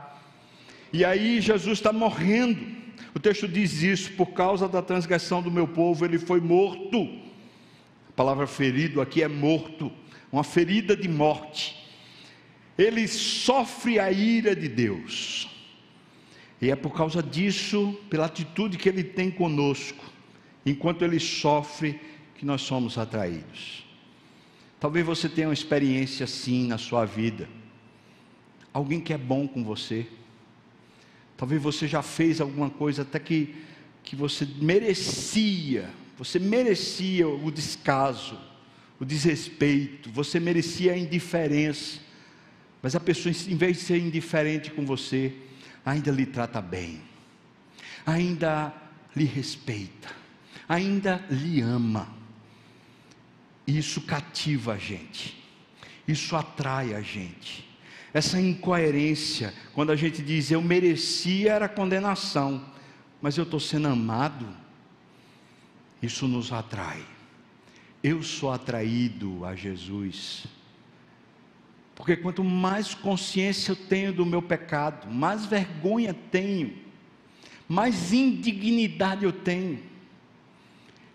[0.94, 2.64] E aí Jesus está morrendo.
[3.12, 7.08] O texto diz isso: por causa da transgressão do meu povo, ele foi morto.
[8.10, 9.90] A palavra ferido aqui é morto,
[10.30, 11.84] uma ferida de morte.
[12.78, 15.50] Ele sofre a ira de Deus.
[16.62, 20.04] E é por causa disso, pela atitude que ele tem conosco,
[20.64, 22.00] enquanto ele sofre,
[22.36, 23.84] que nós somos atraídos.
[24.78, 27.48] Talvez você tenha uma experiência assim na sua vida.
[28.72, 30.06] Alguém que é bom com você.
[31.36, 33.54] Talvez você já fez alguma coisa até que,
[34.02, 38.38] que você merecia, você merecia o descaso,
[39.00, 41.98] o desrespeito, você merecia a indiferença.
[42.80, 45.34] Mas a pessoa, em vez de ser indiferente com você,
[45.84, 47.00] ainda lhe trata bem,
[48.06, 48.72] ainda
[49.16, 50.10] lhe respeita,
[50.68, 52.08] ainda lhe ama.
[53.66, 55.42] Isso cativa a gente,
[56.06, 57.63] isso atrai a gente.
[58.14, 62.64] Essa incoerência, quando a gente diz eu merecia era condenação,
[63.20, 64.46] mas eu estou sendo amado,
[66.00, 67.04] isso nos atrai.
[68.04, 70.46] Eu sou atraído a Jesus.
[71.96, 76.72] Porque quanto mais consciência eu tenho do meu pecado, mais vergonha tenho,
[77.66, 79.82] mais indignidade eu tenho.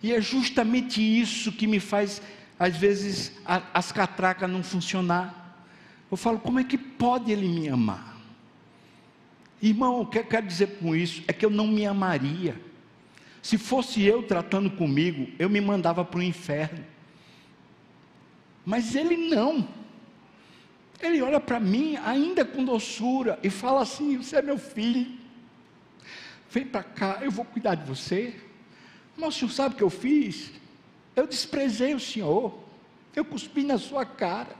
[0.04, 2.22] E é justamente isso que me faz
[2.58, 5.39] às vezes a, as catracas não funcionar.
[6.10, 8.18] Eu falo, como é que pode ele me amar?
[9.62, 12.60] Irmão, o que eu quero dizer com isso é que eu não me amaria.
[13.42, 16.84] Se fosse eu tratando comigo, eu me mandava para o inferno.
[18.66, 19.68] Mas ele não.
[21.02, 25.18] Ele olha para mim, ainda com doçura, e fala assim: Você é meu filho.
[26.50, 28.36] Vem para cá, eu vou cuidar de você.
[29.16, 30.52] Mas o senhor sabe o que eu fiz?
[31.16, 32.58] Eu desprezei o Senhor,
[33.14, 34.56] eu cuspi na sua cara,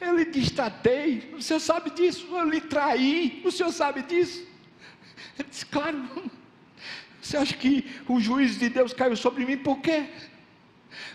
[0.00, 4.46] eu lhe destratei, o Senhor sabe disso, eu lhe traí, o Senhor sabe disso.
[5.38, 6.30] Ele disse, claro,
[7.20, 10.08] você acha que o juízo de Deus caiu sobre mim por quê?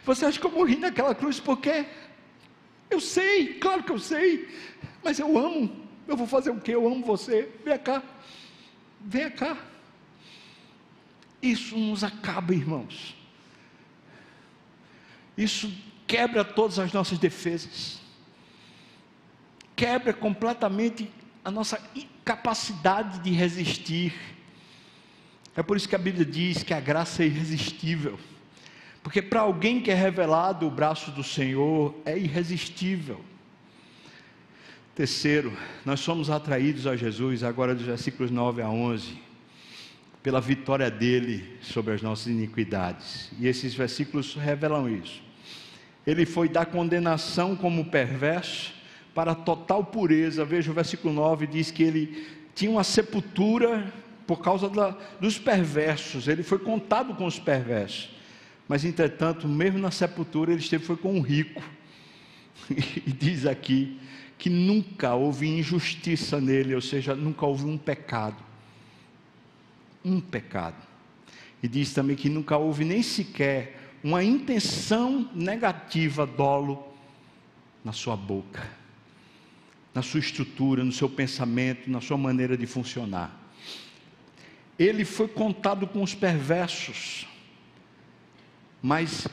[0.06, 1.86] Você acha que eu morri naquela cruz por quê?
[2.90, 4.48] Eu sei, claro que eu sei,
[5.04, 6.76] mas eu amo, eu vou fazer o quê?
[6.76, 8.04] Eu amo você, vem cá,
[9.02, 9.58] vem cá.
[11.42, 13.16] Isso nos acaba, irmãos.
[15.36, 15.74] Isso
[16.06, 18.00] quebra todas as nossas defesas,
[19.76, 21.10] quebra completamente
[21.44, 24.14] a nossa incapacidade de resistir.
[25.56, 28.20] É por isso que a Bíblia diz que a graça é irresistível.
[29.04, 33.24] Porque para alguém que é revelado o braço do Senhor é irresistível.
[34.96, 35.52] Terceiro,
[35.84, 39.24] nós somos atraídos a Jesus, agora dos versículos 9 a 11
[40.24, 43.30] pela vitória dele sobre as nossas iniquidades.
[43.38, 45.22] E esses versículos revelam isso.
[46.08, 48.74] Ele foi da condenação como perverso
[49.14, 50.46] para total pureza.
[50.46, 53.92] Veja o versículo 9: diz que ele tinha uma sepultura
[54.26, 58.10] por causa da, dos perversos, ele foi contado com os perversos.
[58.68, 61.62] Mas, entretanto, mesmo na sepultura, ele esteve foi com um rico.
[63.06, 64.00] E diz aqui
[64.38, 68.38] que nunca houve injustiça nele, ou seja, nunca houve um pecado
[70.04, 70.76] um pecado.
[71.62, 76.86] E diz também que nunca houve nem sequer uma intenção negativa, dolo,
[77.84, 78.70] na sua boca,
[79.94, 83.40] na sua estrutura, no seu pensamento, na sua maneira de funcionar.
[84.78, 87.28] Ele foi contado com os perversos,
[88.82, 89.28] mas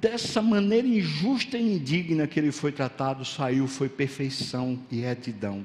[0.00, 5.64] dessa maneira injusta e indigna que ele foi tratado, saiu foi perfeição e retidão.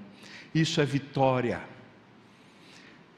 [0.53, 1.63] Isso é vitória.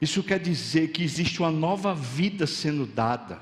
[0.00, 3.40] Isso quer dizer que existe uma nova vida sendo dada,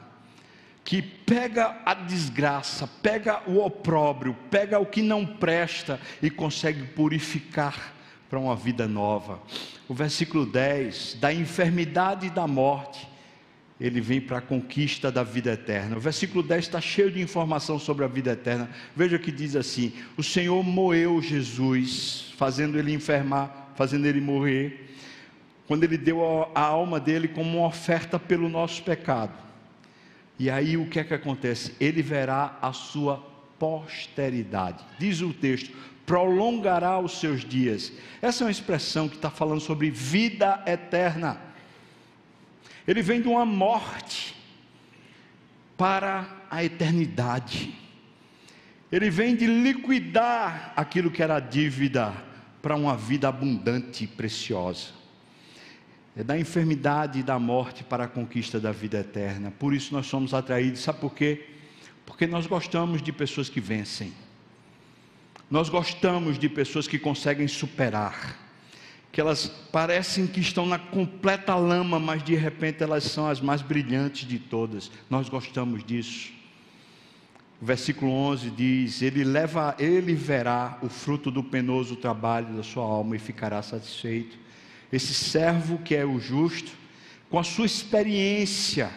[0.85, 7.95] que pega a desgraça, pega o opróbrio, pega o que não presta e consegue purificar
[8.29, 9.41] para uma vida nova.
[9.89, 13.09] O versículo 10: da enfermidade e da morte,
[13.81, 15.97] ele vem para a conquista da vida eterna.
[15.97, 18.69] O versículo 10 está cheio de informação sobre a vida eterna.
[18.95, 24.85] Veja que diz assim: O Senhor moeu Jesus, fazendo ele enfermar, fazendo ele morrer
[25.67, 26.23] quando ele deu
[26.55, 29.44] a alma dele como uma oferta pelo nosso pecado.
[30.39, 31.75] E aí o que é que acontece?
[31.81, 33.19] Ele verá a sua
[33.59, 34.85] posteridade.
[34.99, 35.75] Diz o texto:
[36.05, 37.93] prolongará os seus dias.
[38.21, 41.41] Essa é uma expressão que está falando sobre vida eterna.
[42.87, 44.35] Ele vem de uma morte
[45.77, 47.75] para a eternidade.
[48.93, 52.15] Ele vem de liquidar aquilo que era dívida
[52.61, 55.04] para uma vida abundante e preciosa.
[56.17, 59.51] É da enfermidade e da morte para a conquista da vida eterna.
[59.51, 60.81] Por isso nós somos atraídos.
[60.81, 61.47] Sabe por quê?
[62.07, 64.13] Porque nós gostamos de pessoas que vencem.
[65.51, 68.39] Nós gostamos de pessoas que conseguem superar.
[69.11, 73.61] Que elas parecem que estão na completa lama, mas de repente elas são as mais
[73.63, 74.91] brilhantes de todas.
[75.11, 76.33] Nós gostamos disso.
[77.61, 82.85] O versículo 11 diz: Ele leva, ele verá o fruto do penoso trabalho da sua
[82.85, 84.44] alma e ficará satisfeito.
[84.95, 86.73] Esse servo que é o justo,
[87.29, 88.91] com a sua experiência,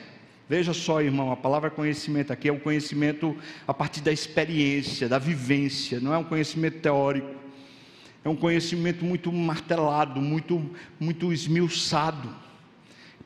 [0.48, 3.36] veja só, irmão, a palavra conhecimento aqui é o conhecimento
[3.68, 7.36] a partir da experiência, da vivência, não é um conhecimento teórico.
[8.24, 10.70] É um conhecimento muito martelado, muito
[11.00, 12.30] muito esmiuçado.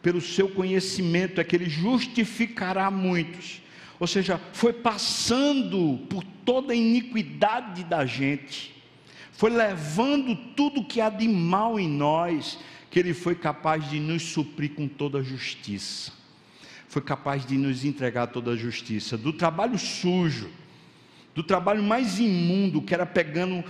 [0.02, 3.62] Pelo seu conhecimento é que ele justificará muitos
[4.02, 8.81] ou seja, foi passando por toda a iniquidade da gente,
[9.42, 12.60] foi levando tudo que há de mal em nós,
[12.92, 16.12] que Ele foi capaz de nos suprir com toda a justiça,
[16.88, 20.48] foi capaz de nos entregar toda a justiça, do trabalho sujo,
[21.34, 23.64] do trabalho mais imundo, que era pegando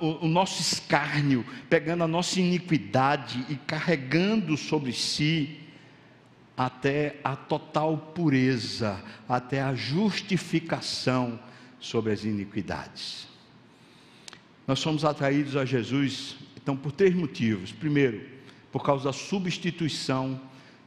[0.00, 5.58] o nosso escárnio, pegando a nossa iniquidade e carregando sobre si,
[6.56, 11.36] até a total pureza, até a justificação
[11.80, 13.25] sobre as iniquidades.
[14.66, 17.70] Nós somos atraídos a Jesus, então, por três motivos.
[17.70, 18.20] Primeiro,
[18.72, 20.40] por causa da substituição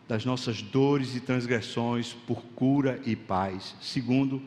[0.08, 3.76] das nossas dores e transgressões por cura e paz.
[3.80, 4.42] Segundo,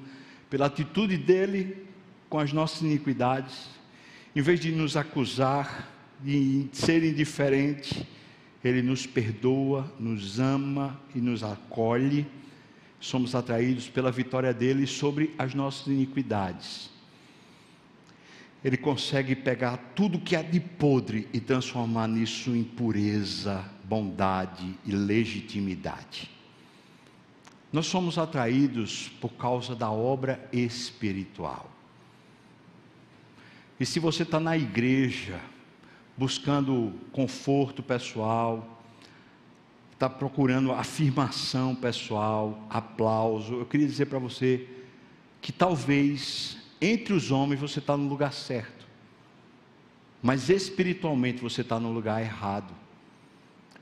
[0.50, 1.86] pela atitude dele
[2.28, 3.68] com as nossas iniquidades,
[4.34, 5.88] em vez de nos acusar
[6.20, 8.06] de ser indiferente,
[8.62, 12.26] ele nos perdoa, nos ama e nos acolhe.
[13.00, 16.90] Somos atraídos pela vitória dele sobre as nossas iniquidades.
[18.64, 24.92] Ele consegue pegar tudo que há de podre e transformar nisso em pureza, bondade e
[24.92, 26.30] legitimidade.
[27.72, 31.70] Nós somos atraídos por causa da obra espiritual.
[33.80, 35.40] E se você está na igreja,
[36.16, 38.80] buscando conforto pessoal,
[39.92, 43.54] está procurando afirmação pessoal, aplauso.
[43.54, 44.68] Eu queria dizer para você
[45.40, 48.86] que talvez entre os homens você está no lugar certo,
[50.20, 52.74] mas espiritualmente você está no lugar errado.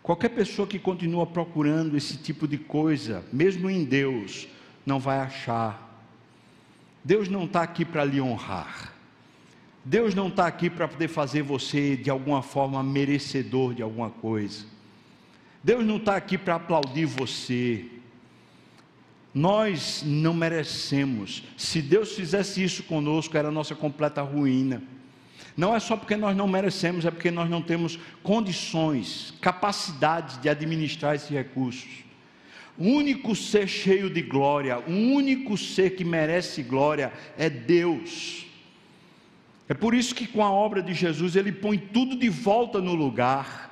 [0.03, 4.49] Qualquer pessoa que continua procurando esse tipo de coisa, mesmo em Deus,
[4.85, 5.89] não vai achar.
[7.03, 8.95] Deus não está aqui para lhe honrar.
[9.85, 14.65] Deus não está aqui para poder fazer você de alguma forma merecedor de alguma coisa.
[15.65, 17.87] Deus não está aqui para aplaudir você.
[19.33, 21.45] Nós não merecemos.
[21.57, 24.83] Se Deus fizesse isso conosco, era a nossa completa ruína.
[25.57, 30.49] Não é só porque nós não merecemos, é porque nós não temos condições, capacidade de
[30.49, 32.05] administrar esses recursos.
[32.78, 38.47] O único ser cheio de glória, o único ser que merece glória é Deus.
[39.68, 42.95] É por isso que com a obra de Jesus ele põe tudo de volta no
[42.95, 43.70] lugar.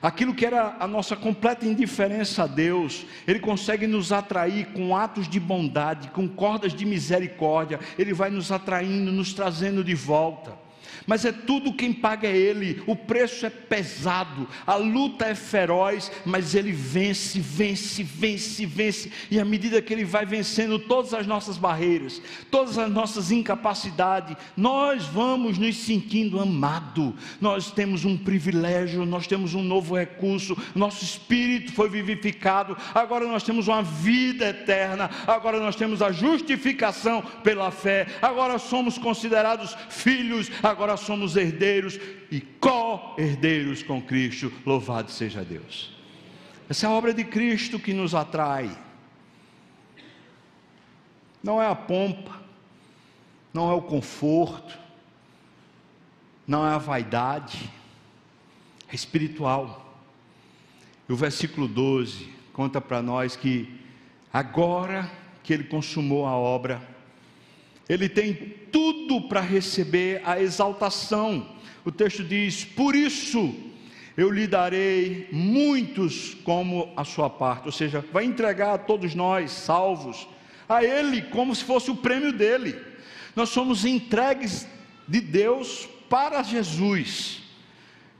[0.00, 5.28] Aquilo que era a nossa completa indiferença a Deus, Ele consegue nos atrair com atos
[5.28, 10.67] de bondade, com cordas de misericórdia, Ele vai nos atraindo, nos trazendo de volta
[11.08, 12.82] mas é tudo quem paga é Ele.
[12.86, 19.10] O preço é pesado, a luta é feroz, mas Ele vence, vence, vence, vence.
[19.30, 24.36] E à medida que Ele vai vencendo todas as nossas barreiras, todas as nossas incapacidades,
[24.54, 27.14] nós vamos nos sentindo amados.
[27.40, 32.76] Nós temos um privilégio, nós temos um novo recurso, nosso espírito foi vivificado.
[32.94, 35.08] Agora nós temos uma vida eterna.
[35.26, 38.06] Agora nós temos a justificação pela fé.
[38.20, 40.50] Agora somos considerados filhos.
[40.62, 41.98] Agora somos herdeiros
[42.30, 44.52] e co-herdeiros com Cristo.
[44.64, 45.96] Louvado seja Deus.
[46.68, 48.76] Essa é a obra de Cristo que nos atrai.
[51.42, 52.40] Não é a pompa,
[53.54, 54.78] não é o conforto,
[56.46, 57.70] não é a vaidade,
[58.90, 60.00] é espiritual.
[61.08, 63.80] E o versículo 12 conta para nós que
[64.32, 65.10] agora
[65.42, 66.82] que ele consumou a obra,
[67.88, 68.34] ele tem
[68.70, 71.56] tudo para receber a exaltação.
[71.84, 73.54] O texto diz: Por isso
[74.16, 79.52] eu lhe darei muitos como a sua parte, ou seja, vai entregar a todos nós,
[79.52, 80.28] salvos,
[80.68, 82.76] a Ele como se fosse o prêmio dele.
[83.34, 84.66] Nós somos entregues
[85.06, 87.47] de Deus para Jesus.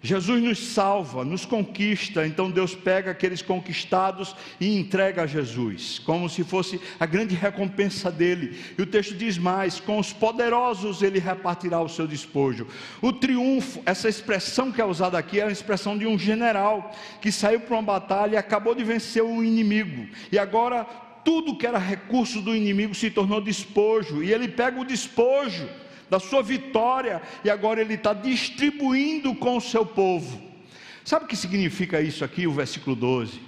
[0.00, 6.28] Jesus nos salva, nos conquista, então Deus pega aqueles conquistados e entrega a Jesus, como
[6.28, 8.56] se fosse a grande recompensa dele.
[8.78, 12.68] E o texto diz mais: com os poderosos ele repartirá o seu despojo.
[13.02, 17.32] O triunfo, essa expressão que é usada aqui, é a expressão de um general que
[17.32, 20.84] saiu para uma batalha e acabou de vencer o inimigo, e agora
[21.24, 25.68] tudo que era recurso do inimigo se tornou despojo, e ele pega o despojo
[26.10, 30.40] da sua vitória, e agora ele está distribuindo com o seu povo.
[31.04, 33.40] Sabe o que significa isso aqui, o versículo 12?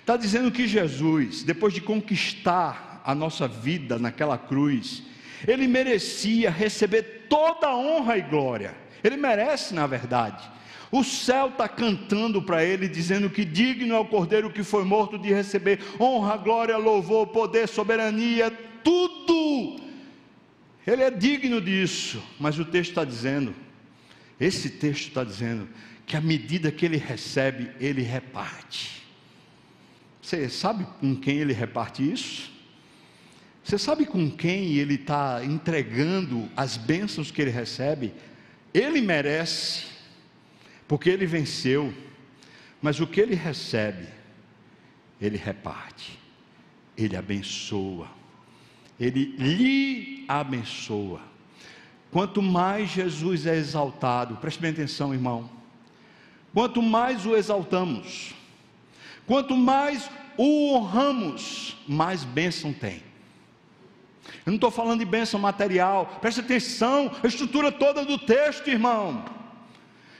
[0.00, 5.02] Está dizendo que Jesus, depois de conquistar a nossa vida naquela cruz,
[5.46, 8.74] ele merecia receber toda a honra e glória.
[9.02, 10.48] Ele merece, na verdade.
[10.90, 15.18] O céu está cantando para ele, dizendo que digno é o cordeiro que foi morto
[15.18, 18.50] de receber honra, glória, louvor, poder, soberania,
[18.82, 19.85] tudo
[20.86, 23.54] ele é digno disso, mas o texto está dizendo,
[24.38, 25.68] esse texto está dizendo,
[26.06, 29.02] que à medida que ele recebe, ele reparte.
[30.22, 32.52] Você sabe com quem ele reparte isso?
[33.64, 38.14] Você sabe com quem ele está entregando as bênçãos que ele recebe?
[38.72, 39.86] Ele merece,
[40.86, 41.92] porque ele venceu,
[42.80, 44.06] mas o que ele recebe,
[45.20, 46.16] ele reparte,
[46.96, 48.08] ele abençoa
[48.98, 51.20] ele lhe abençoa.
[52.10, 55.50] Quanto mais Jesus é exaltado, preste bem atenção, irmão.
[56.54, 58.34] Quanto mais o exaltamos,
[59.26, 63.02] quanto mais o honramos, mais bênção tem.
[64.44, 69.24] Eu não estou falando de bênção material, preste atenção, a estrutura toda do texto, irmão.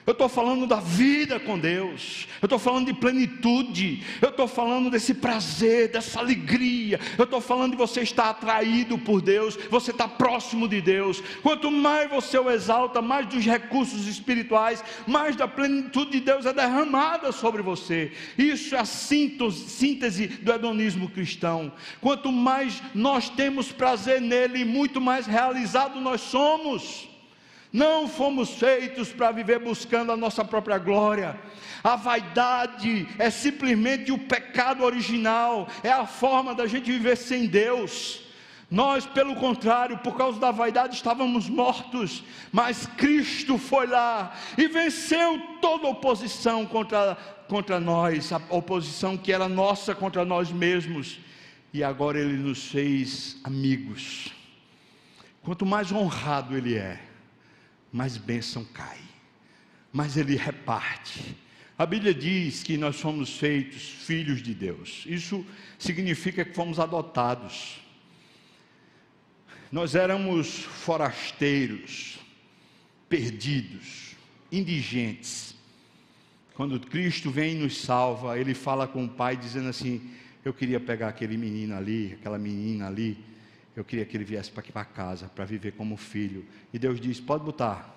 [0.07, 4.89] Eu estou falando da vida com Deus, eu estou falando de plenitude, eu estou falando
[4.89, 10.07] desse prazer, dessa alegria, eu estou falando de você estar atraído por Deus, você está
[10.07, 11.21] próximo de Deus.
[11.43, 16.53] Quanto mais você o exalta, mais dos recursos espirituais, mais da plenitude de Deus é
[16.53, 18.13] derramada sobre você.
[18.39, 21.73] Isso é a síntese do hedonismo cristão.
[22.01, 27.16] Quanto mais nós temos prazer nele, muito mais realizado nós somos.
[27.77, 31.39] Não fomos feitos para viver buscando a nossa própria glória.
[31.85, 38.23] A vaidade é simplesmente o pecado original, é a forma da gente viver sem Deus.
[38.71, 45.39] Nós, pelo contrário, por causa da vaidade, estávamos mortos, mas Cristo foi lá e venceu
[45.61, 47.15] toda oposição contra,
[47.47, 51.21] contra nós, a oposição que era nossa contra nós mesmos,
[51.75, 54.33] e agora Ele nos fez amigos.
[55.43, 57.06] Quanto mais honrado Ele é,
[57.97, 58.99] mais bênção cai,
[59.91, 61.35] mas ele reparte.
[61.79, 65.45] A Bíblia diz que nós somos feitos filhos de Deus, isso
[65.79, 67.79] significa que fomos adotados.
[69.73, 72.19] Nós éramos forasteiros,
[73.09, 74.15] perdidos,
[74.53, 75.55] indigentes.
[76.55, 80.11] Quando Cristo vem e nos salva, ele fala com o Pai, dizendo assim:
[80.45, 83.19] Eu queria pegar aquele menino ali, aquela menina ali
[83.77, 86.47] eu queria que ele viesse para aqui para casa, para viver como filho.
[86.73, 87.95] E Deus disse: pode botar.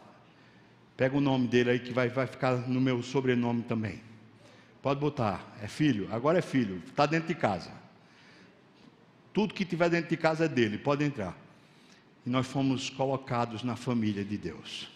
[0.98, 4.02] Pega o nome dele aí que vai, vai ficar no meu sobrenome também.
[4.82, 5.56] Pode botar.
[5.64, 7.72] É filho, agora é filho, está dentro de casa.
[9.32, 11.38] Tudo que tiver dentro de casa é dele, pode entrar.
[12.26, 14.90] E nós fomos colocados na família de Deus.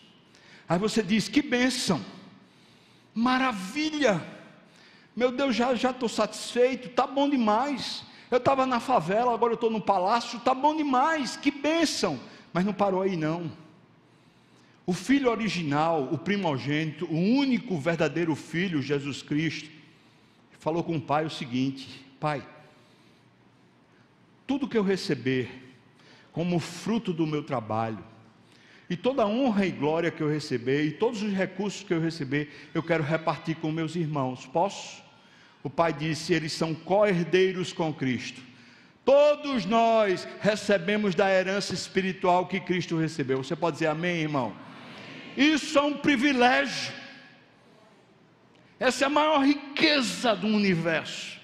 [0.67, 2.03] Aí você diz: que bênção,
[3.15, 4.21] maravilha.
[5.15, 8.03] Meu Deus, já estou satisfeito, está bom demais.
[8.34, 12.19] Eu estava na favela, agora eu estou no palácio, está bom demais, que bênção.
[12.51, 13.51] Mas não parou aí não.
[14.88, 19.69] O filho original, o primogênito, o único verdadeiro filho, Jesus Cristo,
[20.57, 22.43] falou com o pai o seguinte: Pai,
[24.47, 25.75] tudo que eu receber
[26.31, 28.03] como fruto do meu trabalho,
[28.89, 32.01] e toda a honra e glória que eu receber, e todos os recursos que eu
[32.01, 34.47] receber, eu quero repartir com meus irmãos.
[34.47, 35.03] Posso?
[35.64, 38.41] O pai disse: eles são co-herdeiros com Cristo.
[39.05, 43.43] Todos nós recebemos da herança espiritual que Cristo recebeu.
[43.43, 44.53] Você pode dizer amém, irmão?
[45.36, 46.93] Isso é um privilégio.
[48.80, 51.39] Essa é a maior riqueza do universo.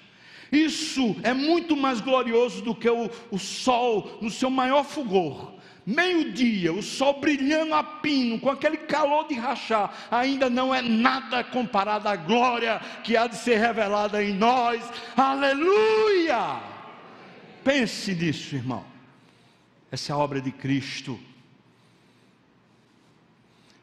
[0.50, 6.72] Isso é muito mais glorioso do que o, o sol no seu maior fulgor meio-dia,
[6.72, 12.08] o sol brilhando a pino, com aquele calor de rachar, ainda não é nada comparado
[12.08, 14.82] à glória que há de ser revelada em nós.
[15.16, 16.60] Aleluia!
[17.64, 18.84] Pense nisso, irmão.
[19.90, 21.18] Essa é a obra de Cristo.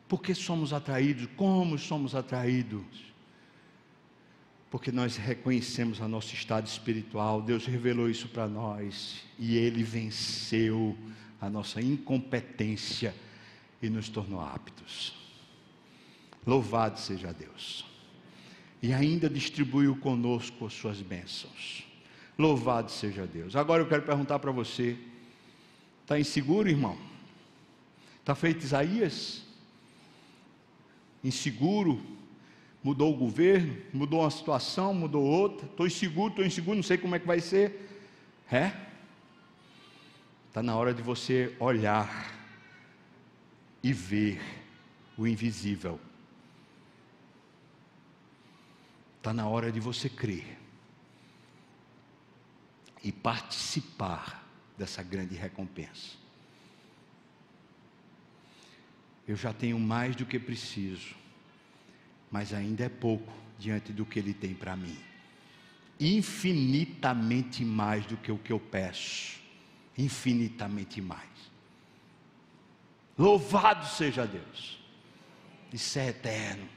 [0.07, 1.27] Por que somos atraídos?
[1.35, 3.07] Como somos atraídos?
[4.71, 10.97] Porque nós reconhecemos a nosso estado espiritual, Deus revelou isso para nós e Ele venceu
[11.39, 13.13] a nossa incompetência
[13.81, 15.13] e nos tornou aptos.
[16.45, 17.85] Louvado seja Deus.
[18.81, 21.83] E ainda distribuiu conosco as suas bênçãos.
[22.37, 23.55] Louvado seja Deus.
[23.55, 24.97] Agora eu quero perguntar para você:
[26.03, 26.97] está inseguro, irmão?
[28.19, 29.43] Está feito Isaías?
[31.23, 32.01] Inseguro?
[32.83, 33.75] Mudou o governo?
[33.91, 34.93] Mudou uma situação?
[34.93, 35.65] Mudou outra?
[35.65, 37.89] Estou inseguro, estou inseguro, não sei como é que vai ser.
[38.51, 38.86] É?
[40.57, 42.33] Está na hora de você olhar
[43.83, 44.41] e ver
[45.15, 45.99] o invisível.
[49.17, 50.57] Está na hora de você crer
[53.03, 54.43] e participar
[54.75, 56.17] dessa grande recompensa.
[59.27, 61.13] Eu já tenho mais do que preciso,
[62.31, 64.97] mas ainda é pouco diante do que Ele tem para mim.
[65.99, 69.45] Infinitamente mais do que o que eu peço.
[69.97, 71.21] Infinitamente mais.
[73.17, 74.77] Louvado seja Deus.
[75.73, 76.67] Isso é eterno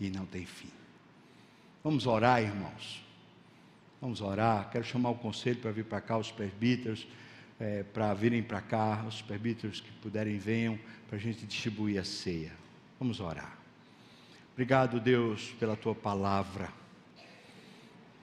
[0.00, 0.70] e não tem fim.
[1.82, 3.04] Vamos orar, irmãos.
[4.00, 4.70] Vamos orar.
[4.70, 7.06] Quero chamar o conselho para vir para cá, os presbíteros,
[7.60, 12.04] é, para virem para cá, os presbíteros que puderem venham, para a gente distribuir a
[12.04, 12.52] ceia.
[12.98, 13.58] Vamos orar.
[14.52, 16.70] Obrigado, Deus, pela tua palavra.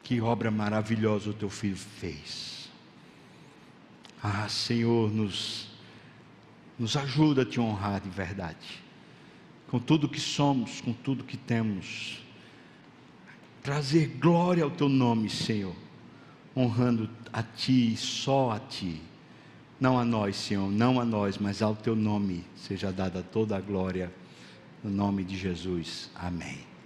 [0.02, 2.61] Que obra maravilhosa o teu filho fez.
[4.24, 5.68] Ah, Senhor, nos,
[6.78, 8.82] nos ajuda a te honrar de verdade.
[9.70, 12.22] Com tudo que somos, com tudo que temos
[13.62, 15.76] trazer glória ao teu nome, Senhor,
[16.56, 19.02] honrando a ti, só a ti.
[19.80, 23.62] Não a nós, Senhor, não a nós, mas ao teu nome seja dada toda a
[23.62, 24.12] glória,
[24.84, 26.10] no nome de Jesus.
[26.16, 26.71] Amém.